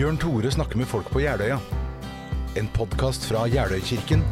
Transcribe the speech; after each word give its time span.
Bjørn 0.00 0.16
Tore 0.16 0.48
snakker 0.48 0.78
med 0.80 0.86
folk 0.88 1.10
på 1.12 1.20
Jeløya. 1.20 1.58
En 2.56 2.68
podkast 2.72 3.26
fra 3.28 3.42
Jeløykirken 3.52 4.22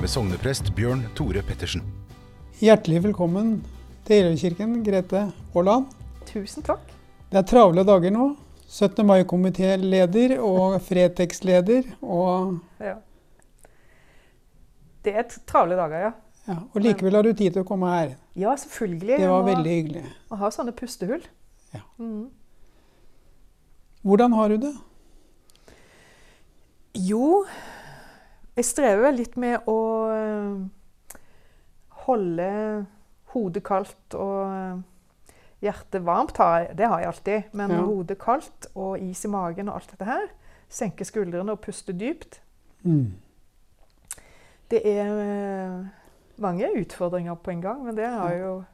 med 0.00 0.08
sogneprest 0.08 0.70
Bjørn 0.72 1.02
Tore 1.18 1.42
Pettersen. 1.44 1.82
Hjertelig 2.62 3.02
velkommen 3.04 3.50
til 4.08 4.22
Jeløykirken, 4.22 4.78
Grete 4.86 5.26
Aaland. 5.52 5.92
Tusen 6.30 6.64
takk. 6.64 6.80
Det 7.28 7.42
er 7.42 7.44
travle 7.44 7.84
dager 7.84 8.16
nå. 8.16 8.30
17. 8.72 9.04
mai-komitéleder 9.04 10.38
og 10.40 10.78
Fretex-leder. 10.88 11.92
Og, 12.00 12.56
Ja. 12.80 12.96
Det 15.04 15.12
er 15.12 15.28
travle 15.44 15.76
dager, 15.76 16.08
ja. 16.08 16.12
ja, 16.48 16.60
og 16.72 16.80
likevel 16.80 17.20
har 17.20 17.28
du 17.28 17.34
tid 17.34 17.52
til 17.52 17.66
å 17.66 17.68
komme 17.68 17.92
her. 17.92 18.16
Ja, 18.34 18.56
selvfølgelig. 18.56 19.20
Det 19.20 19.28
var 19.28 19.44
må- 19.44 19.52
veldig 19.52 19.76
hyggelig. 19.76 20.08
Å 20.32 20.40
ha 20.40 20.48
sånne 20.48 20.72
pustehull. 20.72 21.20
Ja. 21.74 21.84
Mm. 21.98 22.30
Hvordan 24.08 24.32
har 24.32 24.48
du 24.48 24.56
det? 24.56 24.76
Jo, 26.98 27.44
jeg 28.58 28.66
strever 28.66 29.04
vel 29.06 29.18
litt 29.20 29.36
med 29.38 29.66
å 29.70 29.78
eh, 30.10 31.18
holde 32.06 32.48
hodet 33.34 33.62
kaldt 33.66 34.16
og 34.18 34.40
eh, 34.48 34.80
hjertet 35.62 36.02
varmt. 36.06 36.34
Det 36.74 36.88
har 36.90 37.04
jeg 37.04 37.10
alltid. 37.12 37.54
Men 37.58 37.70
Ja. 37.76 37.84
hodet 37.86 38.18
kaldt 38.18 38.66
og 38.74 38.98
is 39.02 39.24
i 39.24 39.30
magen 39.30 39.68
og 39.70 39.78
alt 39.78 39.94
dette 39.94 40.08
her. 40.08 40.26
Senke 40.68 41.06
skuldrene 41.06 41.54
og 41.54 41.60
puste 41.64 41.94
dypt. 41.96 42.40
Mm. 42.82 43.14
Det 44.68 44.82
er 44.84 45.06
eh, 45.22 45.86
mange 46.42 46.68
utfordringer 46.76 47.34
på 47.40 47.50
en 47.54 47.62
gang, 47.62 47.84
men 47.86 47.96
det, 47.96 48.10
jo, 48.40 48.64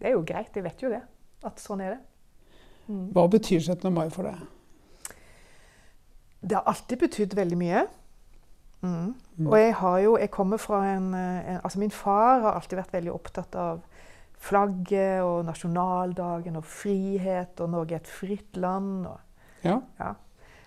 det 0.00 0.08
er 0.08 0.16
jo 0.16 0.24
greit. 0.26 0.54
Jeg 0.56 0.64
vet 0.64 0.82
jo 0.82 0.88
det. 0.92 1.02
At 1.44 1.58
sånn 1.60 1.82
er 1.82 1.96
det. 1.96 2.00
Mm. 2.88 3.08
Hva 3.14 3.26
betyr 3.30 3.60
17. 3.60 3.90
mai 3.92 4.08
for 4.10 4.26
deg? 4.30 4.40
Det 6.42 6.56
har 6.58 6.66
alltid 6.66 6.98
betydd 6.98 7.34
veldig 7.38 7.58
mye. 7.58 7.86
Mm. 8.82 9.14
Mm. 9.38 9.46
Og 9.46 9.58
jeg 9.60 9.74
har 9.78 9.98
jo 10.02 10.16
Jeg 10.18 10.30
kommer 10.34 10.58
fra 10.58 10.80
en, 10.90 11.14
en 11.14 11.60
Altså, 11.62 11.78
min 11.78 11.90
far 11.94 12.40
har 12.40 12.56
alltid 12.56 12.80
vært 12.80 12.92
veldig 12.96 13.12
opptatt 13.14 13.54
av 13.54 13.84
flagget 14.42 15.22
og 15.22 15.44
nasjonaldagen 15.46 16.56
og 16.58 16.64
frihet, 16.66 17.60
og 17.62 17.70
Norge 17.70 17.94
er 17.94 18.00
et 18.02 18.10
fritt 18.10 18.56
land. 18.56 19.06
Og, 19.06 19.20
Ja. 19.62 19.76
ja. 20.00 20.12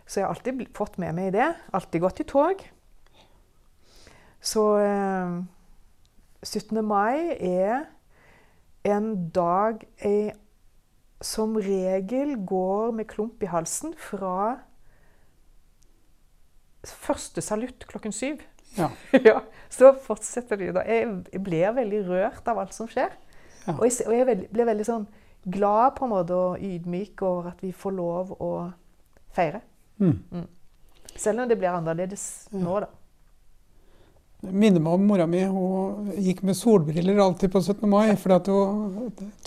Så 0.05 0.19
jeg 0.19 0.27
har 0.27 0.35
alltid 0.35 0.67
fått 0.77 0.97
med 0.97 1.13
meg 1.17 1.33
det. 1.33 1.49
Alltid 1.73 2.01
gått 2.01 2.19
i 2.19 2.23
tog. 2.23 2.63
Så 4.39 4.63
eh, 4.79 5.43
17. 6.45 6.79
mai 6.85 7.35
er 7.41 7.85
en 8.85 9.29
dag 9.33 9.81
jeg 10.03 10.35
som 11.21 11.55
regel 11.57 12.35
går 12.45 12.91
med 12.93 13.07
klump 13.09 13.43
i 13.43 13.49
halsen 13.49 13.95
fra 13.97 14.59
første 16.89 17.41
salutt 17.41 17.85
klokken 17.89 18.13
syv. 18.15 18.41
Ja. 18.77 18.89
ja, 19.29 19.39
så 19.71 19.93
fortsetter 20.03 20.59
de 20.59 20.71
da. 20.75 20.83
Jeg, 20.87 21.07
jeg 21.31 21.43
blir 21.43 21.71
veldig 21.77 22.01
rørt 22.09 22.47
av 22.51 22.59
alt 22.59 22.75
som 22.75 22.89
skjer. 22.91 23.13
Ja. 23.65 23.77
Og 23.77 23.85
jeg, 23.87 24.01
og 24.07 24.13
jeg 24.13 24.49
blir 24.51 24.67
veldig 24.67 24.85
sånn 24.87 25.07
glad 25.45 25.95
på 25.97 26.05
en 26.05 26.11
måte 26.15 26.35
og 26.35 26.61
ydmyk 26.63 27.21
over 27.25 27.51
at 27.53 27.63
vi 27.63 27.71
får 27.75 27.95
lov 27.95 28.35
å 28.41 28.51
feire. 29.35 29.61
Mm. 30.01 30.45
Selv 31.15 31.43
om 31.43 31.49
det 31.49 31.57
blir 31.59 31.71
annerledes 31.71 32.47
nå, 32.51 32.79
da. 32.83 32.89
Det 34.45 34.51
minner 34.53 34.81
meg 34.83 34.93
om 34.93 35.05
mora 35.09 35.25
mi. 35.29 35.41
Hun 35.49 36.11
gikk 36.21 36.43
med 36.45 36.57
solbriller 36.57 37.17
alltid 37.23 37.53
på 37.53 37.61
17. 37.63 37.85
mai 37.89 38.11
fordi 38.19 38.53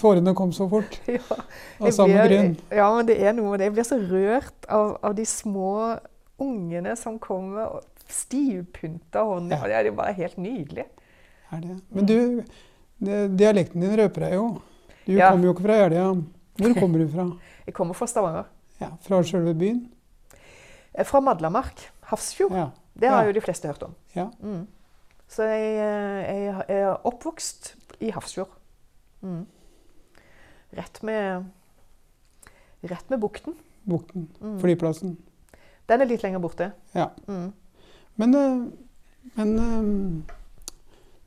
tårene 0.00 0.34
kom 0.39 0.55
så 0.56 0.66
fort. 0.70 0.97
Ja, 1.09 1.22
Av 1.86 1.92
samme 1.94 2.14
blir- 2.25 2.33
grunn. 2.33 2.55
Ja, 2.75 2.89
men 2.97 3.06
det 3.06 3.19
er 3.22 3.36
noe 3.36 3.53
med 3.53 3.61
det. 3.61 3.69
Jeg 3.69 3.77
blir 3.77 3.86
så 3.86 3.98
rørt 4.00 4.66
av, 4.66 4.97
av 5.06 5.14
de 5.14 5.27
små 5.28 5.75
ungene 6.39 6.97
som 6.97 7.19
kommer 7.19 7.67
og 7.78 7.84
stivpynta 8.08 9.22
hånd 9.26 9.53
Ja. 9.53 9.60
Det 9.66 9.75
er 9.87 9.91
bare 9.97 10.12
helt 10.16 10.37
nydelig. 10.38 10.84
Det. 11.50 11.81
Men 11.91 12.06
du, 12.06 12.43
dialekten 13.00 13.81
din 13.81 13.97
røper 13.97 14.21
deg 14.26 14.34
jo. 14.34 14.47
Du 15.06 15.12
Ja. 15.16 15.31
kommer 15.31 15.44
jo 15.48 15.53
ikke 15.54 15.65
fra 15.65 15.77
Jeløya. 15.82 16.09
Hvor 16.59 16.75
kommer 16.81 16.98
du 16.98 17.09
fra? 17.09 17.25
Jeg 17.66 17.75
kommer 17.75 17.94
fra 17.94 18.06
Stavanger. 18.06 18.44
Ja, 18.81 18.91
fra 19.00 19.22
selve 19.22 19.54
byen? 19.54 19.88
Er 20.94 21.04
Fra 21.04 21.21
Madlamark. 21.21 21.91
Hafrsfjord. 22.09 22.53
Ja. 22.53 22.71
Det 22.98 23.09
har 23.09 23.27
jo 23.27 23.32
de 23.32 23.41
fleste 23.41 23.69
hørt 23.69 23.82
om. 23.82 23.94
ja. 24.16 24.28
Mm. 24.43 24.66
Så 25.28 25.44
jeg, 25.44 25.75
jeg, 25.77 26.44
jeg 26.69 26.78
er 26.81 26.94
oppvokst 27.04 27.75
i 28.00 28.09
Hafrsfjord. 28.10 28.48
Mm. 29.21 29.44
Rett 30.72 31.03
med 31.04 31.44
Rett 32.82 33.10
med 33.10 33.21
bukten. 33.21 33.54
Bukten. 33.84 34.28
Mm. 34.41 34.59
Flyplassen. 34.62 35.16
Den 35.88 36.04
er 36.04 36.10
litt 36.10 36.25
lenger 36.25 36.43
borte. 36.43 36.72
Ja. 36.94 37.09
Mm. 37.28 37.53
Men, 38.21 38.34
eh, 38.34 38.59
men 39.38 39.54
eh, 39.62 40.34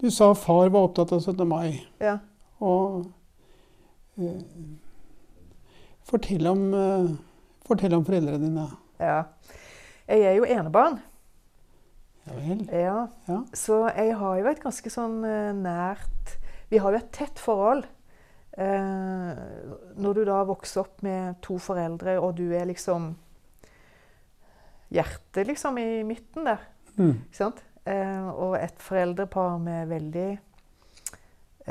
du 0.02 0.10
sa 0.12 0.34
far 0.38 0.70
var 0.74 0.90
opptatt 0.90 1.14
av 1.16 1.22
17. 1.24 1.48
mai. 1.50 1.82
Ja. 2.02 2.18
Og 2.62 3.08
eh, 4.22 4.42
fortell, 6.10 6.50
om, 6.52 6.68
fortell 7.68 7.96
om 7.98 8.06
foreldrene 8.06 8.42
dine. 8.46 8.68
ja. 9.00 9.24
Jeg 10.12 10.26
er 10.28 10.34
jo 10.36 10.44
enebarn. 10.44 10.98
Ja 12.26 12.34
vel. 12.36 12.64
Ja. 12.68 12.96
Ja. 13.30 13.38
Så 13.56 13.78
jeg 13.96 14.16
har 14.20 14.40
jo 14.42 14.50
et 14.50 14.60
ganske 14.60 14.92
sånn 14.92 15.22
nært 15.62 16.34
Vi 16.68 16.82
har 16.84 16.92
jo 16.92 17.00
et 17.00 17.14
tett 17.16 17.40
forhold. 17.40 17.86
Eh, 18.60 19.30
når 19.96 20.18
du 20.18 20.22
da 20.28 20.42
vokser 20.44 20.84
opp 20.84 21.00
med 21.06 21.38
to 21.46 21.56
foreldre, 21.62 22.18
og 22.20 22.36
du 22.36 22.50
er 22.52 22.68
liksom 22.68 23.14
Hjertet 24.92 25.48
liksom 25.48 25.78
i 25.80 26.04
midten 26.04 26.48
der. 26.48 26.64
Mm. 26.98 27.16
Ikke 27.28 27.38
sant? 27.38 27.64
Eh, 27.88 28.28
og 28.30 28.58
et 28.60 28.84
foreldrepar 28.84 29.58
med 29.64 29.88
veldig 29.90 30.28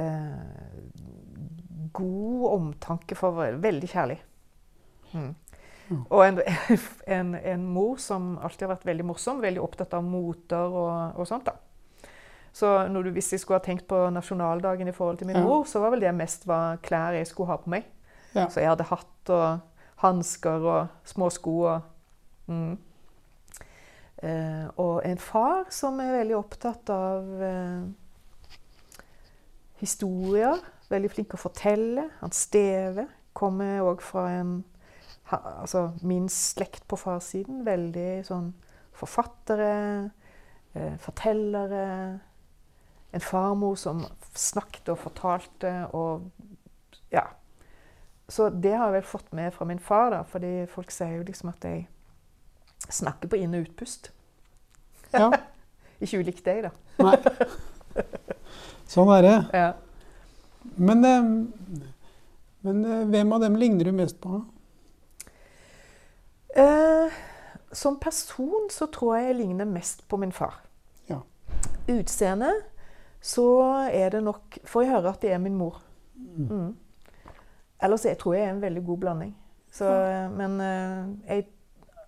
eh, 0.00 0.81
god 1.92 2.47
omtanke 2.50 3.19
for 3.19 3.36
hverandre. 3.36 3.62
Veldig 3.62 3.91
kjærlig. 3.92 4.19
Mm. 5.12 5.34
Mm. 5.91 6.03
Og 6.06 6.26
en, 6.26 6.41
en, 7.19 7.34
en 7.34 7.66
mor 7.66 7.98
som 8.03 8.36
alltid 8.38 8.66
har 8.66 8.75
vært 8.76 8.86
veldig 8.86 9.06
morsom, 9.10 9.42
veldig 9.42 9.62
opptatt 9.62 9.94
av 9.98 10.06
moter 10.06 10.81
og, 10.81 11.19
og 11.19 11.28
sånt. 11.28 11.50
da. 11.50 11.58
Så 12.52 12.88
når 12.91 13.02
du, 13.02 13.10
hvis 13.14 13.32
jeg 13.32 13.41
skulle 13.41 13.60
ha 13.60 13.64
tenkt 13.64 13.87
på 13.91 13.98
nasjonaldagen 14.10 14.88
i 14.88 14.94
forhold 14.94 15.19
til 15.19 15.26
min 15.26 15.37
Ja. 15.37 15.42
mor, 15.42 15.64
så 15.64 15.78
var 15.78 15.91
vel 15.91 16.00
det 16.00 16.14
mest 16.14 16.47
hva 16.47 16.78
klær 16.82 17.14
jeg 17.14 17.26
skulle 17.26 17.52
ha 17.52 17.56
på 17.62 17.70
meg. 17.70 17.87
Ja. 18.34 18.48
Så 18.48 18.60
jeg 18.60 18.70
hadde 18.70 18.88
hatt 18.91 19.31
og 19.31 19.60
hansker 20.02 20.66
og 20.66 20.88
små 21.04 21.31
sko 21.31 21.56
og 21.60 21.81
mm. 22.47 22.78
Eh, 24.22 24.66
og 24.76 25.00
en 25.06 25.19
far 25.19 25.70
som 25.72 26.00
er 26.03 26.19
veldig 26.19 26.36
opptatt 26.36 26.91
av 26.92 27.44
eh, 27.44 27.86
historier. 29.81 30.60
Veldig 30.91 31.10
flink 31.12 31.36
å 31.36 31.41
fortelle. 31.41 32.08
Han 32.20 32.34
Steve 32.34 33.06
kommer 33.36 33.84
òg 33.86 34.04
fra 34.04 34.28
en 34.41 34.60
Altså 35.31 35.92
min 36.03 36.25
slekt 36.26 36.88
på 36.91 36.97
farssiden. 36.98 37.60
Veldig 37.62 38.25
sånn 38.26 38.48
forfattere, 38.98 40.10
eh, 40.75 40.97
fortellere. 40.98 41.84
En 43.14 43.22
farmor 43.22 43.76
som 43.78 44.02
snakket 44.34 44.91
og 44.91 44.98
fortalte 44.98 45.70
og 45.94 46.31
Ja. 47.12 47.28
Så 48.28 48.48
det 48.50 48.75
har 48.75 48.91
jeg 48.91 49.02
vel 49.02 49.08
fått 49.10 49.32
med 49.32 49.52
fra 49.54 49.64
min 49.64 49.78
far, 49.78 50.10
da, 50.10 50.22
fordi 50.22 50.66
folk 50.66 50.91
sier 50.91 51.16
jo 51.16 51.22
liksom 51.22 51.48
at 51.48 51.64
jeg 51.64 51.87
snakker 52.89 53.29
på 53.29 53.37
inn- 53.37 53.55
og 53.55 53.69
utpust. 53.69 54.11
ja. 55.13 55.31
Ikke 56.01 56.23
ulikt 56.23 56.47
deg, 56.47 56.63
da. 56.65 56.71
Nei. 57.05 58.05
Sånn 58.89 59.11
er 59.13 59.23
det. 59.27 59.35
Ja. 59.53 59.67
Men, 60.81 61.05
eh, 61.05 61.27
men 62.65 62.81
eh, 62.89 63.03
hvem 63.13 63.35
av 63.37 63.43
dem 63.45 63.59
ligner 63.61 63.91
du 63.91 63.93
mest 63.93 64.17
på? 64.23 64.41
Eh, 66.56 67.19
som 67.73 67.99
person 68.00 68.71
så 68.73 68.88
tror 68.91 69.19
jeg 69.19 69.29
jeg 69.29 69.38
ligner 69.43 69.69
mest 69.69 70.06
på 70.09 70.17
min 70.21 70.33
far. 70.33 70.56
Ja. 71.11 71.21
Utseende 71.93 72.55
så 73.21 73.44
er 73.93 74.15
det 74.15 74.23
nok 74.25 74.56
Får 74.65 74.83
jeg 74.87 74.93
høre 74.94 75.12
at 75.12 75.21
det 75.21 75.35
er 75.35 75.43
min 75.44 75.59
mor. 75.61 75.83
Mm. 76.17 76.73
Ellers 77.81 78.05
jeg 78.09 78.17
tror 78.21 78.35
jeg 78.38 78.47
er 78.49 78.55
en 78.55 78.62
veldig 78.65 78.83
god 78.88 78.99
blanding. 79.05 79.37
Så, 79.71 79.87
Men 80.33 80.56
eh, 80.65 81.09
jeg 81.29 81.47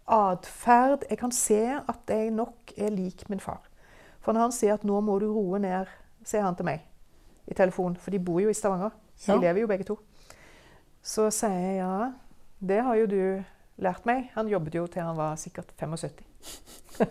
atferd 0.08 1.04
Jeg 1.10 1.18
kan 1.18 1.30
se 1.32 1.58
at 1.88 2.08
jeg 2.08 2.30
nok 2.30 2.72
er 2.76 2.90
lik 2.90 3.28
min 3.30 3.40
far. 3.40 3.60
For 4.20 4.32
når 4.32 4.40
han 4.40 4.52
sier 4.52 4.74
at 4.74 4.84
'nå 4.84 5.00
må 5.00 5.18
du 5.18 5.32
roe 5.32 5.58
ned', 5.58 5.86
sier 6.24 6.42
han 6.42 6.54
til 6.54 6.64
meg 6.64 6.80
i 7.48 7.54
telefon, 7.54 7.96
for 7.96 8.10
de 8.10 8.18
bor 8.18 8.40
jo 8.40 8.48
i 8.48 8.52
Stavanger. 8.54 8.90
Ja. 9.28 9.34
De 9.34 9.40
lever 9.40 9.60
jo 9.60 9.66
begge 9.66 9.84
to. 9.84 9.98
Så 11.02 11.30
sier 11.30 11.50
jeg 11.50 11.76
ja, 11.76 12.12
det 12.66 12.82
har 12.82 12.94
jo 12.94 13.06
du 13.06 13.44
lært 13.78 14.06
meg. 14.06 14.30
Han 14.34 14.48
jobbet 14.48 14.74
jo 14.74 14.86
til 14.86 15.02
han 15.02 15.16
var 15.16 15.36
sikkert 15.36 15.72
75. 15.76 16.12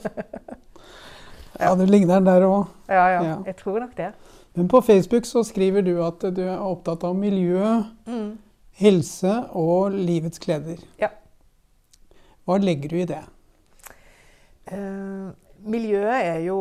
Ja, 1.60 1.76
du 1.76 1.86
ligner 1.86 2.20
der 2.20 2.42
òg. 2.48 2.68
Ja, 2.90 3.08
ja, 3.08 3.24
Ja. 3.24 3.36
jeg 3.46 3.56
tror 3.56 3.80
nok 3.80 3.98
det. 3.98 4.14
Men 4.56 4.68
på 4.68 4.82
Facebook 4.82 5.26
så 5.26 5.44
skriver 5.44 5.82
du 5.82 6.02
at 6.04 6.22
du 6.36 6.42
er 6.42 6.58
opptatt 6.58 7.04
av 7.04 7.16
miljø, 7.16 7.84
Mm. 8.08 8.38
helse 8.72 9.46
og 9.52 9.92
livets 9.92 10.40
gleder. 10.40 10.78
Ja. 11.00 11.08
Hva 12.52 12.58
legger 12.60 12.92
du 12.92 12.98
i 13.00 13.08
det? 13.08 13.22
Eh, 14.72 15.32
miljøet 15.66 16.26
er 16.28 16.40
jo 16.46 16.58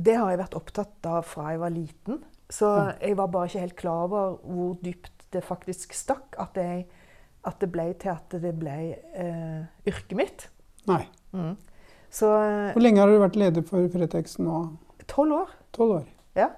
Det 0.00 0.14
har 0.16 0.30
jeg 0.32 0.40
vært 0.40 0.54
opptatt 0.56 1.06
av 1.10 1.26
fra 1.28 1.50
jeg 1.52 1.60
var 1.60 1.72
liten. 1.74 2.22
Så 2.50 2.66
jeg 3.02 3.16
var 3.18 3.28
bare 3.30 3.46
ikke 3.50 3.60
helt 3.66 3.76
klar 3.78 4.06
over 4.06 4.38
hvor 4.42 4.78
dypt 4.82 5.26
det 5.34 5.42
faktisk 5.44 5.92
stakk. 5.94 6.34
At, 6.40 6.56
jeg, 6.56 6.86
at 7.46 7.58
det 7.60 7.68
ble 7.70 7.84
til 8.00 8.10
at 8.14 8.32
det 8.42 8.54
ble 8.58 8.76
eh, 8.96 9.60
yrket 9.86 10.16
mitt. 10.18 10.46
Nei. 10.88 11.02
Mm. 11.36 11.52
Så 12.10 12.30
eh, 12.32 12.72
Hvor 12.72 12.82
lenge 12.82 13.02
har 13.04 13.12
du 13.12 13.20
vært 13.20 13.36
leder 13.38 13.62
for 13.68 13.84
Fretex 13.92 14.38
nå? 14.40 14.62
tolv 15.10 15.36
år. 15.42 15.52
Tolv 15.76 15.92
år. 16.00 16.08
Ja. 16.38 16.48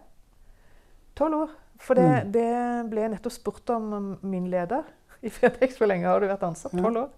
Tolv 1.18 1.42
år. 1.42 1.52
For 1.82 1.98
det, 1.98 2.06
Mm. 2.06 2.32
det 2.32 2.48
ble 2.92 3.00
jeg 3.02 3.10
nettopp 3.16 3.32
spurt 3.34 3.70
om 3.74 4.16
min 4.22 4.46
leder 4.52 4.84
i 5.24 5.28
Fretex. 5.34 5.76
Hvor 5.80 5.90
lenge 5.90 6.06
har 6.06 6.20
du 6.22 6.28
vært 6.30 6.46
ansatt? 6.46 6.72
Tolv 6.78 7.02
år. 7.08 7.10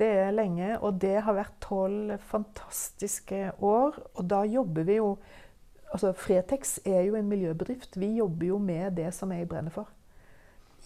Det 0.00 0.08
er 0.08 0.30
lenge, 0.32 0.78
og 0.80 0.96
det 1.02 1.18
har 1.26 1.36
vært 1.36 1.56
tolv 1.60 2.14
fantastiske 2.30 3.50
år. 3.60 3.98
Og 4.16 4.24
da 4.30 4.42
jobber 4.48 4.88
vi 4.88 4.98
jo 5.00 5.14
Altså, 5.90 6.12
Fretex 6.14 6.76
er 6.86 7.00
jo 7.08 7.16
en 7.18 7.26
miljøbedrift. 7.26 7.96
Vi 7.98 8.06
jobber 8.20 8.46
jo 8.46 8.58
med 8.62 8.92
det 8.94 9.08
som 9.14 9.32
jeg 9.34 9.48
brenner 9.50 9.72
for. 9.74 9.88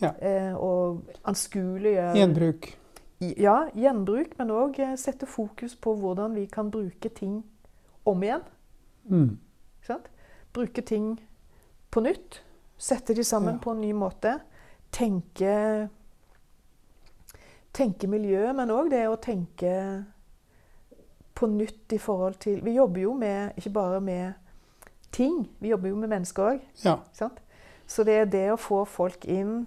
Ja. 0.00 0.14
Eh, 0.16 0.54
og 0.56 1.02
anskueliggjør 1.28 2.14
Gjenbruk. 2.16 2.70
Ja, 3.20 3.68
gjenbruk, 3.76 4.32
men 4.38 4.50
òg 4.50 4.80
sette 4.96 5.26
fokus 5.28 5.76
på 5.76 5.92
hvordan 6.00 6.32
vi 6.34 6.46
kan 6.46 6.70
bruke 6.72 7.08
ting 7.12 7.42
om 8.08 8.24
igjen. 8.24 8.42
Mm. 9.04 9.36
Ikke 9.76 9.86
sant? 9.92 10.08
Bruke 10.56 10.82
ting 10.82 11.20
på 11.92 12.00
nytt. 12.00 12.40
Sette 12.78 13.14
de 13.14 13.24
sammen 13.24 13.54
Ja. 13.54 13.60
på 13.60 13.70
en 13.70 13.80
ny 13.80 13.92
måte. 13.92 14.38
Tenke 14.90 15.90
Tenke 17.74 18.06
miljø, 18.06 18.52
men 18.54 18.70
òg 18.70 18.90
det 18.92 19.02
å 19.10 19.16
tenke 19.18 20.04
på 21.34 21.46
nytt 21.50 21.92
i 21.92 21.98
forhold 21.98 22.36
til 22.38 22.60
Vi 22.62 22.76
jobber 22.76 23.00
jo 23.02 23.14
med, 23.18 23.52
ikke 23.58 23.72
bare 23.74 24.00
med 24.00 24.32
ting, 25.14 25.48
vi 25.60 25.68
jobber 25.72 25.88
jo 25.88 25.96
med 25.96 26.08
mennesker 26.12 26.42
òg. 26.52 26.60
Ja. 26.84 26.96
Så 27.86 28.04
det 28.06 28.14
er 28.20 28.24
det 28.30 28.44
å 28.52 28.56
få 28.58 28.84
folk 28.88 29.24
inn 29.28 29.66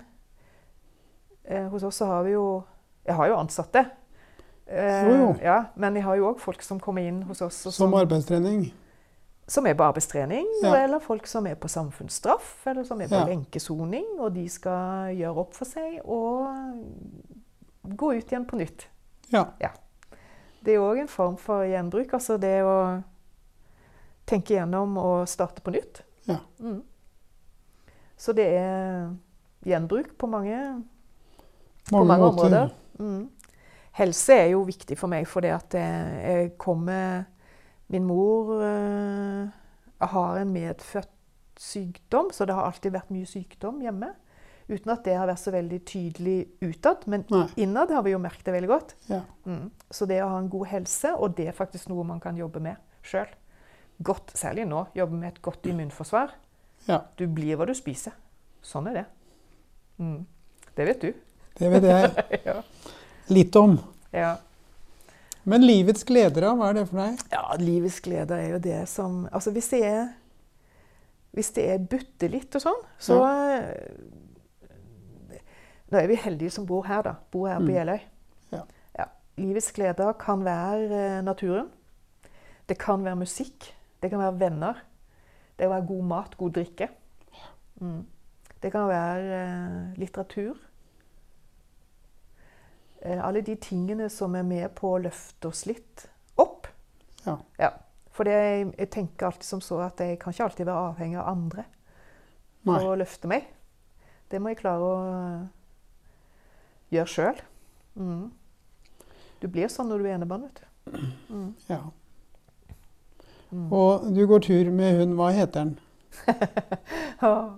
eh, 1.45 1.67
Hos 1.69 1.83
oss 1.83 1.99
så 2.01 2.05
har 2.09 2.23
vi 2.25 2.31
jo 2.33 2.63
Jeg 3.05 3.15
har 3.15 3.27
jo 3.29 3.35
ansatte. 3.37 3.85
Eh, 4.67 5.05
Jo. 5.07 5.35
Ja, 5.43 5.61
men 5.75 5.95
jeg 5.95 6.03
har 6.03 6.15
jo 6.19 6.31
òg 6.33 6.39
folk 6.43 6.61
som 6.65 6.79
kommer 6.79 7.01
inn 7.07 7.21
hos 7.23 7.41
oss 7.41 7.65
og 7.69 7.73
Som 7.73 7.93
arbeidstrening. 7.93 8.71
som 9.47 9.65
er 9.67 9.73
på 9.79 9.83
arbeidstrening, 9.83 10.45
Ja. 10.63 10.73
eller 10.75 10.99
folk 10.99 11.25
som 11.27 11.45
er 11.47 11.55
på 11.55 11.67
samfunnsstraff, 11.71 12.67
eller 12.67 12.83
som 12.83 12.99
er 13.01 13.07
på 13.07 13.15
Ja. 13.15 13.25
lenkesoning, 13.25 14.19
og 14.19 14.33
de 14.33 14.49
skal 14.49 15.15
gjøre 15.15 15.37
opp 15.37 15.53
for 15.55 15.65
seg 15.65 16.01
og 16.03 16.47
gå 17.95 18.13
ut 18.17 18.31
igjen 18.31 18.45
på 18.49 18.59
nytt. 18.59 18.87
Ja. 19.31 19.45
Det 20.63 20.73
er 20.75 20.83
òg 20.83 20.99
en 21.03 21.07
form 21.11 21.37
for 21.39 21.63
gjenbruk. 21.67 22.13
Altså 22.17 22.37
det 22.41 22.55
å 22.65 22.75
tenke 24.27 24.57
gjennom 24.57 24.97
og 24.99 25.27
starte 25.31 25.63
på 25.63 25.71
nytt. 25.75 26.01
Ja. 26.27 26.39
Mm. 26.59 26.81
Så 28.17 28.33
det 28.35 28.47
er 28.57 29.11
gjenbruk 29.67 30.15
på 30.19 30.27
mange, 30.27 30.57
på 31.89 31.97
Mange 32.01 32.07
mange 32.07 32.25
måter. 32.25 32.45
områder. 32.45 32.73
Mm. 32.99 33.29
Helse 33.97 34.33
er 34.33 34.49
jo 34.51 34.63
viktig 34.67 34.97
for 34.99 35.09
meg, 35.09 35.27
fordi 35.29 35.47
at 35.53 35.73
jeg, 35.73 36.21
jeg 36.27 36.51
kommer 36.57 37.23
Min 37.87 38.03
mor 38.03 38.49
øh, 38.59 39.47
har 40.03 40.37
en 40.41 40.49
medfødt 40.51 41.07
sykdom, 41.57 42.33
så 42.35 42.45
det 42.45 42.53
har 42.57 42.65
alltid 42.67 42.91
vært 42.91 43.13
mye 43.15 43.25
sykdom 43.25 43.77
hjemme. 43.81 44.09
Uten 44.67 44.91
at 44.91 45.05
det 45.07 45.13
har 45.15 45.29
vært 45.29 45.39
så 45.39 45.51
veldig 45.55 45.77
tydelig 45.87 46.37
utad, 46.59 47.05
men 47.07 47.23
Nei. 47.31 47.45
innad 47.63 47.91
har 47.95 48.03
vi 48.03 48.11
jo 48.11 48.19
merket 48.19 48.49
det 48.49 48.55
veldig 48.57 48.67
godt. 48.71 48.95
Ja. 49.07 49.21
Mm. 49.47 49.69
Så 49.95 50.07
det 50.09 50.17
å 50.23 50.27
ha 50.33 50.39
en 50.41 50.49
god 50.51 50.67
helse, 50.73 51.13
og 51.15 51.37
det 51.37 51.45
er 51.47 51.55
faktisk 51.55 51.87
noe 51.91 52.03
man 52.07 52.19
kan 52.23 52.35
jobbe 52.35 52.59
med 52.63 52.75
sjøl. 53.07 53.29
Godt, 54.03 54.33
særlig 54.37 54.65
nå, 54.67 54.83
jobbe 54.97 55.15
med 55.21 55.29
et 55.31 55.39
godt 55.41 55.65
immunforsvar. 55.71 56.33
Ja. 56.89 56.99
Du 57.17 57.23
blir 57.31 57.55
hva 57.57 57.65
du 57.69 57.73
spiser. 57.79 58.13
Sånn 58.61 58.89
er 58.91 58.99
det. 58.99 59.05
Mm. 60.03 60.19
Det 60.75 60.85
vet 60.91 61.01
du. 61.07 61.13
Det 61.57 61.71
vet 61.73 61.87
jeg 61.87 62.27
ja. 62.49 62.57
litt 63.33 63.55
om. 63.57 63.79
Ja. 64.13 64.35
Men 65.47 65.63
livets 65.63 66.03
gleder, 66.03 66.43
da? 66.43 66.51
Hva 66.59 66.69
er 66.73 66.81
det 66.81 66.85
for 66.91 66.99
deg? 66.99 67.23
ja, 67.31 67.43
livets 67.61 68.01
gleder 68.03 68.43
er 68.43 68.49
jo 68.51 68.59
det 68.61 68.81
som 68.91 69.21
Altså 69.31 69.53
hvis 69.55 69.69
det 69.71 69.79
er 69.87 70.01
Hvis 71.37 71.53
det 71.55 71.63
er 71.71 71.85
butte 71.87 72.27
litt 72.33 72.57
og 72.59 72.63
sånn, 72.65 72.81
så 72.99 73.21
Nå 75.89 75.97
er 76.01 76.07
vi 76.07 76.15
heldige 76.19 76.51
som 76.51 76.65
bor 76.67 76.83
her, 76.87 77.01
da. 77.01 77.13
Bor 77.31 77.47
her 77.47 77.59
på 77.59 77.67
Mm. 77.69 77.73
Jeløy. 77.75 77.99
Ja. 78.51 78.61
Ja. 78.99 79.05
Livets 79.37 79.71
gleder 79.71 80.13
kan 80.19 80.43
være 80.45 81.17
eh, 81.17 81.23
naturen. 81.23 81.69
Det 82.69 82.77
kan 82.77 83.03
være 83.05 83.15
musikk. 83.15 83.73
Det 84.01 84.09
kan 84.09 84.19
være 84.19 84.39
venner. 84.39 84.73
Det 85.57 85.63
kan 85.65 85.69
være 85.69 85.87
god 85.87 86.03
mat, 86.03 86.37
god 86.37 86.51
drikke. 86.51 86.89
Mm. 87.79 88.05
Det 88.63 88.71
kan 88.71 88.87
være 88.87 89.43
eh, 89.43 89.99
litteratur. 89.99 90.57
Eh, 93.01 93.27
alle 93.27 93.41
de 93.41 93.55
tingene 93.55 94.09
som 94.09 94.35
er 94.35 94.43
med 94.43 94.69
på 94.75 94.95
å 94.95 95.01
løfte 95.01 95.47
oss 95.51 95.65
litt 95.69 96.07
opp. 96.37 96.67
Ja. 97.59 97.69
For 98.11 98.23
det, 98.25 98.33
jeg 98.79 98.89
tenker 98.89 99.27
alltid 99.27 99.43
som 99.45 99.61
så 99.61 99.79
at 99.85 99.99
jeg 100.01 100.17
kan 100.19 100.33
ikke 100.33 100.43
alltid 100.47 100.65
være 100.65 100.85
avhengig 100.91 101.19
av 101.21 101.27
andre 101.27 101.63
Nei. 102.65 102.79
for 102.79 102.93
å 102.93 102.95
løfte 102.97 103.29
meg. 103.29 103.45
Det 104.31 104.39
må 104.41 104.49
jeg 104.49 104.57
klare 104.63 104.87
å 104.87 104.95
gjøre 106.93 107.11
sjøl. 107.11 107.41
Mm. 107.97 108.27
Du 109.41 109.47
blir 109.51 109.69
sånn 109.71 109.89
når 109.91 110.01
du 110.01 110.07
er 110.07 110.15
enebarn, 110.17 110.47
vet 110.47 110.61
du. 110.61 111.01
Mm. 111.29 111.49
Ja. 111.69 111.81
Mm. 113.51 113.67
Og 113.73 114.07
du 114.15 114.23
går 114.27 114.43
tur 114.47 114.71
med 114.75 114.99
hund. 115.01 115.15
Hva 115.19 115.29
heter 115.35 115.67
den? 115.67 115.77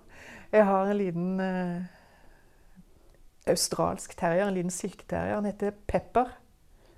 Jeg 0.51 0.65
har 0.65 0.89
en 0.89 0.97
liten 0.97 1.39
eh, 1.39 1.81
australsk 3.49 4.15
terrier, 4.17 4.47
en 4.47 4.57
liten 4.57 4.73
silketerrier. 4.73 5.35
Han 5.37 5.45
heter 5.45 5.75
Pepper. 5.87 6.31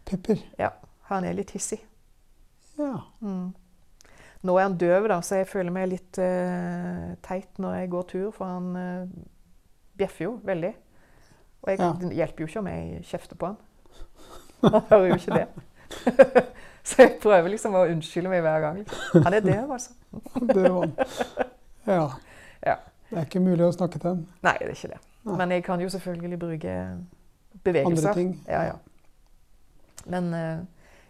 Pepper. 0.07 0.39
Ja. 0.59 0.71
Han 1.11 1.27
er 1.27 1.35
litt 1.35 1.51
hissig. 1.51 1.81
Ja. 2.79 3.01
Mm. 3.19 3.51
Nå 4.41 4.55
er 4.57 4.65
han 4.65 4.77
døv, 4.79 5.05
da, 5.11 5.19
så 5.21 5.41
jeg 5.41 5.49
føler 5.51 5.73
meg 5.73 5.91
litt 5.91 6.17
eh, 6.17 7.11
teit 7.21 7.59
når 7.61 7.75
jeg 7.77 7.91
går 7.93 8.07
tur, 8.09 8.29
for 8.33 8.49
han 8.49 8.71
eh, 8.79 9.11
bjeffer 9.99 10.25
jo 10.25 10.31
veldig. 10.47 10.71
Og 11.61 11.69
jeg, 11.71 11.79
Ja. 11.79 11.91
det 12.01 12.13
hjelper 12.17 12.43
jo 12.43 12.47
ikke 12.47 12.59
om 12.59 12.67
jeg 12.67 13.03
kjefter 13.05 13.35
på 13.35 13.45
han. 13.45 13.57
Han 14.63 14.81
hører 14.89 15.07
jo 15.07 15.13
ikke 15.15 15.33
det. 15.35 15.47
så 16.87 17.01
jeg 17.03 17.15
prøver 17.21 17.49
liksom 17.53 17.75
å 17.75 17.85
unnskylde 17.89 18.29
meg 18.29 18.41
hver 18.45 18.59
gang. 18.63 18.81
Han 19.25 19.33
er 19.33 19.45
døv, 19.45 19.71
altså. 19.71 19.93
Det 20.53 20.71
han. 20.71 20.93
Ja. 21.87 22.03
Ja. 22.65 22.75
Det 23.09 23.17
er 23.19 23.25
ikke 23.25 23.41
mulig 23.43 23.65
å 23.65 23.71
snakke 23.75 23.99
til 23.99 24.09
ham. 24.13 24.21
Nei, 24.45 24.53
det 24.59 24.69
er 24.69 24.75
ikke 24.77 24.93
det. 24.93 24.99
Nei. 25.25 25.37
Men 25.37 25.51
jeg 25.51 25.63
kan 25.65 25.81
jo 25.81 25.89
selvfølgelig 25.89 26.39
bruke 26.39 26.75
bevegelser. 27.63 28.09
Andre 28.09 28.13
ting. 28.13 28.29
Ja, 28.47 28.61
ja. 28.63 28.77
Men 30.05 30.33
eh, 30.33 30.61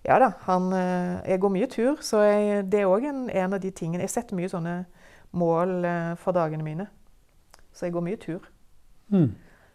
ja 0.03 0.17
da, 0.20 0.31
han 0.48 0.74
eh, 0.74 1.29
Jeg 1.29 1.39
går 1.39 1.50
mye 1.53 1.67
tur, 1.72 2.01
så 2.03 2.24
jeg, 2.25 2.65
det 2.72 2.81
er 2.81 2.89
òg 2.91 3.05
en, 3.08 3.29
en 3.29 3.53
av 3.53 3.62
de 3.63 3.70
tingene 3.72 4.03
Jeg 4.03 4.12
setter 4.12 4.36
mye 4.36 4.50
sånne 4.51 4.74
mål 5.31 5.86
eh, 5.86 6.10
for 6.20 6.36
dagene 6.36 6.65
mine. 6.65 6.88
Så 7.72 7.86
jeg 7.88 7.93
går 7.96 8.03
mye 8.03 8.20
tur. 8.20 8.50
Mm. 9.13 9.29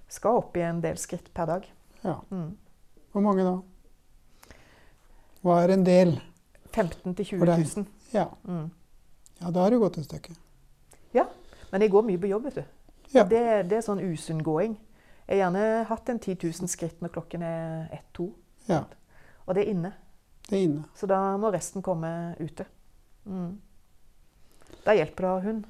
Skal 0.08 0.38
opp 0.40 0.56
i 0.56 0.62
en 0.62 0.80
del 0.84 0.98
skritt 1.00 1.32
per 1.34 1.48
dag. 1.50 1.66
Ja. 2.04 2.20
Mm. 2.30 2.56
Hvor 3.12 3.24
mange 3.24 3.44
da? 3.46 3.56
Hva 5.42 5.60
er 5.64 5.74
en 5.74 5.84
del? 5.86 6.16
15 6.72 7.14
til 7.14 7.26
20 7.26 7.38
For 7.38 7.46
000. 7.46 7.86
Ja. 8.12 8.26
Mm. 8.44 8.70
ja, 9.40 9.50
da 9.50 9.60
har 9.62 9.70
du 9.70 9.78
gått 9.80 9.98
et 9.98 10.04
stykke. 10.04 10.34
Ja, 11.14 11.24
Men 11.72 11.82
jeg 11.82 11.90
går 11.90 12.02
mye 12.06 12.18
på 12.18 12.28
jobb, 12.30 12.44
vet 12.44 12.54
du. 12.54 12.64
Ja. 13.14 13.24
Det, 13.24 13.40
det 13.70 13.78
er 13.78 13.82
sånn 13.82 14.00
usunn 14.00 14.42
gåing. 14.44 14.76
Jeg 15.26 15.40
har 15.40 15.48
gjerne 15.48 15.84
hatt 15.88 16.10
en 16.12 16.20
10 16.22 16.36
000 16.44 16.70
skritt 16.70 17.00
når 17.02 17.10
klokken 17.16 17.42
er 17.42 17.88
ett-to. 17.96 18.28
Ja. 18.68 18.84
Og 19.46 19.54
det 19.54 19.64
er 19.64 19.72
inne. 19.72 19.92
Det 20.46 20.58
er 20.58 20.62
inne. 20.68 20.84
Så 20.94 21.08
da 21.10 21.18
må 21.40 21.50
resten 21.50 21.82
komme 21.82 22.10
ute. 22.38 22.68
Mm. 23.26 23.56
Da 24.86 24.94
hjelper 24.94 25.26
det 25.26 25.30
å 25.30 25.34
ha 25.34 25.42
hund. 25.48 25.66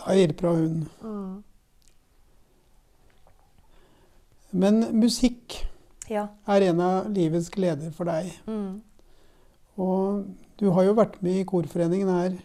Da 0.00 0.16
hjelper 0.16 0.46
det 0.46 0.48
å 0.48 0.54
ha 0.54 0.62
hund. 0.62 0.86
Mm. 1.02 1.34
Men 4.56 4.80
musikk 4.96 5.58
Ja. 6.08 6.28
er 6.48 6.68
en 6.70 6.80
av 6.80 7.08
livets 7.12 7.50
gleder 7.52 7.92
for 7.92 8.08
deg. 8.08 8.30
Mm. 8.46 8.80
Og 9.76 10.26
du 10.60 10.70
har 10.72 10.86
jo 10.86 10.94
vært 10.96 11.18
med 11.22 11.40
i 11.42 11.44
korforeningen 11.48 12.08
her 12.08 12.36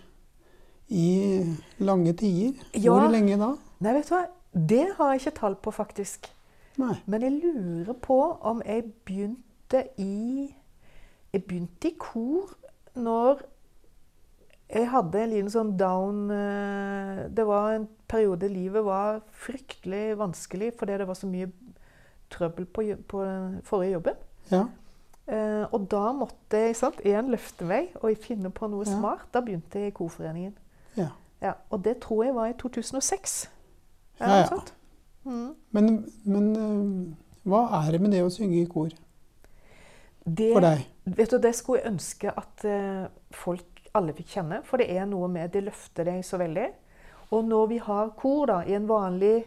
i 0.92 1.56
lange 1.80 2.14
tider. 2.20 2.58
Ja. 2.74 2.92
Hvor 2.92 3.12
lenge 3.14 3.38
da? 3.40 3.54
Nei, 3.80 3.94
vet 3.96 4.10
du 4.10 4.16
hva? 4.16 4.26
Det 4.52 4.86
har 4.98 5.14
jeg 5.14 5.22
ikke 5.22 5.38
tall 5.40 5.56
på, 5.56 5.72
faktisk. 5.72 6.28
Nei. 6.82 6.98
Men 7.06 7.22
jeg 7.22 7.38
lurer 7.44 7.94
på 8.02 8.18
om 8.42 8.62
jeg 8.66 8.90
begynte 9.06 9.86
i 10.00 10.54
Jeg 11.32 11.46
begynte 11.48 11.88
i 11.88 11.96
kor 11.98 12.50
når 13.00 13.40
jeg 14.72 14.88
hadde 14.92 15.20
en 15.22 15.30
liten 15.32 15.52
sånn 15.52 15.70
down 15.80 16.32
eh, 16.32 17.22
Det 17.32 17.46
var 17.48 17.76
en 17.78 17.88
periode 18.12 18.50
livet 18.52 18.84
var 18.84 19.22
fryktelig 19.32 20.18
vanskelig 20.20 20.74
fordi 20.80 20.98
det 21.00 21.08
var 21.08 21.16
så 21.20 21.30
mye 21.32 21.48
trøbbel 22.32 22.66
på, 22.66 22.84
på 23.12 23.24
forrige 23.68 23.92
jobben. 23.98 24.16
Ja. 24.52 24.64
Eh, 25.32 25.66
og 25.72 25.86
da 25.92 26.12
måtte 26.18 26.58
jeg 26.66 26.76
sant, 26.76 27.00
igjen 27.06 27.30
løfte 27.32 27.66
meg 27.70 27.92
og 28.02 28.18
finne 28.24 28.50
på 28.52 28.68
noe 28.72 28.86
Ja. 28.88 28.96
smart. 28.98 29.28
Da 29.34 29.40
begynte 29.46 29.80
jeg 29.80 29.92
i 29.94 29.96
Korforeningen. 29.96 30.56
Ja. 30.98 31.10
Ja, 31.42 31.54
og 31.70 31.84
det 31.86 32.00
tror 32.04 32.24
jeg 32.26 32.36
var 32.36 32.50
i 32.52 32.54
2006. 32.60 33.50
Ja, 34.20 34.36
ja. 34.44 34.60
Mm. 35.24 35.54
Men, 35.72 35.88
men 36.26 36.50
eh, 36.56 37.16
hva 37.50 37.62
er 37.86 37.92
det 37.96 38.02
med 38.02 38.12
det 38.14 38.24
å 38.26 38.30
synge 38.34 38.58
i 38.62 38.66
kor 38.70 38.90
Det, 40.26 40.52
for 40.54 40.62
deg? 40.66 40.84
vet 41.06 41.32
du, 41.34 41.38
det 41.42 41.52
skulle 41.58 41.82
jeg 41.82 41.92
ønske 41.94 42.32
at 42.38 42.66
eh, 42.70 43.06
folk 43.34 43.82
alle 43.98 44.14
fikk 44.18 44.36
kjenne. 44.36 44.62
For 44.68 44.78
det 44.82 44.90
er 44.94 45.06
noe 45.10 45.28
med 45.32 45.52
Det 45.54 45.64
løfter 45.66 46.08
deg 46.08 46.22
så 46.26 46.38
veldig. 46.42 46.68
Og 47.32 47.46
når 47.48 47.68
vi 47.72 47.78
har 47.86 48.10
kor 48.20 48.46
da, 48.52 48.60
i 48.68 48.74
en 48.78 48.88
vanlig, 48.90 49.46